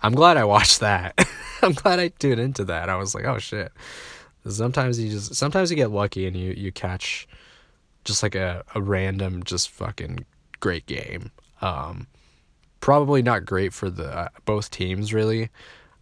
I'm 0.02 0.14
glad 0.14 0.36
I 0.36 0.44
watched 0.44 0.80
that. 0.80 1.26
I'm 1.62 1.72
glad 1.72 2.00
I 2.00 2.08
tuned 2.08 2.40
into 2.40 2.64
that. 2.66 2.88
I 2.88 2.96
was 2.96 3.14
like, 3.14 3.24
oh 3.24 3.38
shit. 3.38 3.72
Sometimes 4.46 4.98
you 4.98 5.10
just 5.10 5.34
sometimes 5.34 5.70
you 5.70 5.76
get 5.76 5.90
lucky 5.90 6.26
and 6.26 6.36
you 6.36 6.52
you 6.52 6.70
catch 6.70 7.26
just 8.04 8.22
like 8.22 8.34
a, 8.34 8.62
a 8.74 8.82
random 8.82 9.42
just 9.42 9.70
fucking 9.70 10.26
great 10.60 10.84
game. 10.86 11.30
Um, 11.62 12.06
probably 12.80 13.22
not 13.22 13.46
great 13.46 13.72
for 13.72 13.88
the 13.88 14.14
uh, 14.14 14.28
both 14.44 14.70
teams 14.70 15.14
really. 15.14 15.48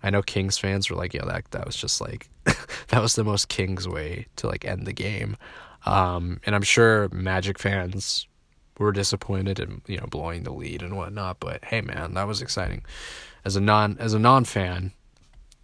I 0.03 0.11
know 0.11 0.23
Kings 0.23 0.59
fans 0.59 0.91
were 0.91 0.97
like, 0.97 1.15
"Yeah, 1.15 1.25
that 1.27 1.49
that 1.53 1.65
was 1.65 1.77
just 1.77 2.01
like 2.01 2.29
that 2.89 3.01
was 3.01 3.15
the 3.15 3.23
most 3.23 3.49
Kings 3.49 3.87
way 3.87 4.27
to 4.37 4.49
like 4.49 4.65
end 4.65 4.87
the 4.87 4.93
game." 4.93 5.37
Um, 5.85 6.41
and 6.47 6.55
I'm 6.55 6.63
sure 6.63 7.09
Magic 7.11 7.59
fans 7.59 8.27
were 8.79 8.93
disappointed 8.93 9.61
in 9.61 9.83
you 9.87 9.99
know 9.99 10.07
blowing 10.07 10.43
the 10.43 10.53
lead 10.53 10.83
and 10.83 10.97
whatnot. 10.97 11.41
But 11.41 11.65
hey, 11.65 11.81
man, 11.81 12.15
that 12.15 12.27
was 12.27 12.43
exciting. 12.43 12.85
As 13.45 13.57
a 13.57 13.61
non 13.61 13.97
as 13.99 14.15
a 14.15 14.19
non 14.19 14.45
fan, 14.45 14.93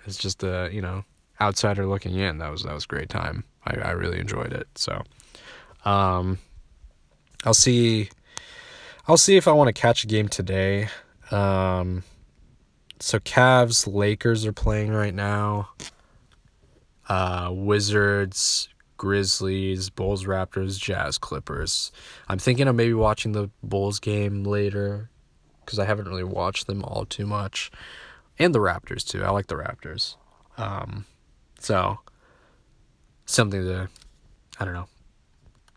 as 0.07 0.17
just 0.17 0.43
a 0.43 0.69
you 0.73 0.83
know 0.83 1.05
outsider 1.41 1.87
looking 1.87 2.17
in, 2.17 2.39
that 2.39 2.51
was 2.51 2.63
that 2.65 2.75
was 2.75 2.87
great 2.87 3.09
time. 3.09 3.45
I 3.65 3.77
I 3.77 3.91
really 3.93 4.19
enjoyed 4.19 4.53
it. 4.53 4.69
So, 4.75 5.03
um, 5.85 6.39
I'll 7.45 7.55
see. 7.55 8.11
I'll 9.07 9.17
see 9.17 9.37
if 9.37 9.49
I 9.49 9.53
want 9.53 9.69
to 9.69 9.81
catch 9.81 10.05
a 10.05 10.07
game 10.07 10.29
today. 10.29 10.89
Um, 11.31 12.03
so 13.01 13.19
Cavs 13.19 13.93
Lakers 13.93 14.45
are 14.45 14.53
playing 14.53 14.93
right 14.93 15.15
now. 15.15 15.71
Uh, 17.09 17.51
Wizards 17.53 18.69
Grizzlies, 18.99 19.89
Bulls, 19.89 20.25
Raptors, 20.25 20.79
Jazz, 20.79 21.17
Clippers. 21.17 21.91
I'm 22.29 22.39
thinking 22.39 22.69
of 22.69 22.75
maybe 22.75 22.93
watching 22.93 23.33
the 23.33 23.49
Bulls 23.63 23.99
game 24.01 24.45
later 24.45 25.09
because 25.65 25.79
I 25.79 25.87
haven't 25.87 26.09
really 26.09 26.25
watched 26.25 26.67
them 26.67 26.85
all 26.85 27.05
too 27.05 27.27
much, 27.27 27.71
and 28.39 28.55
the 28.55 28.59
Raptors 28.59 29.07
too. 29.07 29.25
I 29.25 29.31
like 29.31 29.47
the 29.47 29.55
Raptors. 29.55 30.17
Um, 30.57 31.07
so 31.61 32.01
something 33.25 33.63
to, 33.63 33.89
I 34.59 34.65
don't 34.65 34.75
know, 34.75 34.89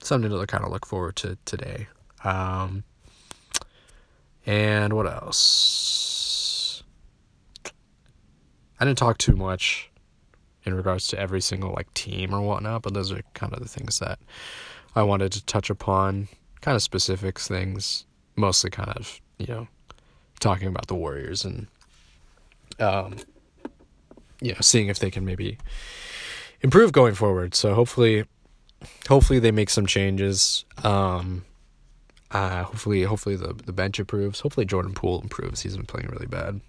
something 0.01 0.31
to 0.31 0.47
kind 0.47 0.65
of 0.65 0.71
look 0.71 0.85
forward 0.85 1.15
to 1.17 1.37
today. 1.45 1.87
Um, 2.23 2.83
and 4.45 4.93
what 4.93 5.05
else? 5.05 6.83
I 8.79 8.85
didn't 8.85 8.97
talk 8.97 9.19
too 9.19 9.35
much 9.35 9.90
in 10.63 10.73
regards 10.73 11.07
to 11.07 11.19
every 11.19 11.41
single 11.41 11.71
like 11.73 11.91
team 11.93 12.33
or 12.33 12.41
whatnot, 12.41 12.83
but 12.83 12.93
those 12.93 13.11
are 13.11 13.21
kind 13.33 13.53
of 13.53 13.59
the 13.59 13.67
things 13.67 13.99
that 13.99 14.19
I 14.95 15.03
wanted 15.03 15.31
to 15.33 15.45
touch 15.45 15.69
upon, 15.69 16.27
kind 16.61 16.75
of 16.75 16.83
specifics 16.83 17.47
things, 17.47 18.05
mostly 18.35 18.69
kind 18.69 18.89
of, 18.89 19.19
you 19.37 19.47
know, 19.47 19.67
talking 20.39 20.67
about 20.67 20.87
the 20.87 20.95
Warriors 20.95 21.45
and 21.45 21.67
um 22.79 23.15
you 24.41 24.53
know, 24.53 24.57
seeing 24.61 24.87
if 24.87 24.97
they 24.99 25.11
can 25.11 25.23
maybe 25.23 25.57
improve 26.61 26.91
going 26.91 27.13
forward. 27.13 27.53
So 27.55 27.73
hopefully 27.73 28.25
hopefully 29.07 29.39
they 29.39 29.51
make 29.51 29.69
some 29.69 29.85
changes. 29.85 30.65
Um 30.83 31.45
uh 32.31 32.63
hopefully 32.63 33.03
hopefully 33.03 33.35
the 33.35 33.53
the 33.53 33.73
bench 33.73 33.99
improves. 33.99 34.39
Hopefully 34.41 34.65
Jordan 34.65 34.93
Poole 34.93 35.21
improves. 35.21 35.61
He's 35.61 35.77
been 35.77 35.85
playing 35.85 36.09
really 36.09 36.27
bad. 36.27 36.61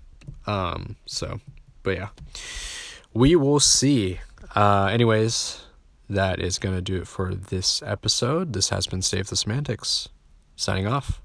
Um 0.47 0.97
so 1.07 1.40
but 1.82 1.97
yeah 1.97 2.09
we 3.14 3.36
will 3.36 3.60
see. 3.60 4.20
Uh, 4.54 4.86
anyways, 4.86 5.64
that 6.08 6.40
is 6.40 6.58
going 6.58 6.74
to 6.74 6.82
do 6.82 6.96
it 6.96 7.06
for 7.06 7.34
this 7.34 7.82
episode. 7.82 8.52
This 8.52 8.68
has 8.68 8.86
been 8.86 9.02
Save 9.02 9.28
the 9.28 9.36
Semantics. 9.36 10.08
Signing 10.56 10.86
off. 10.86 11.21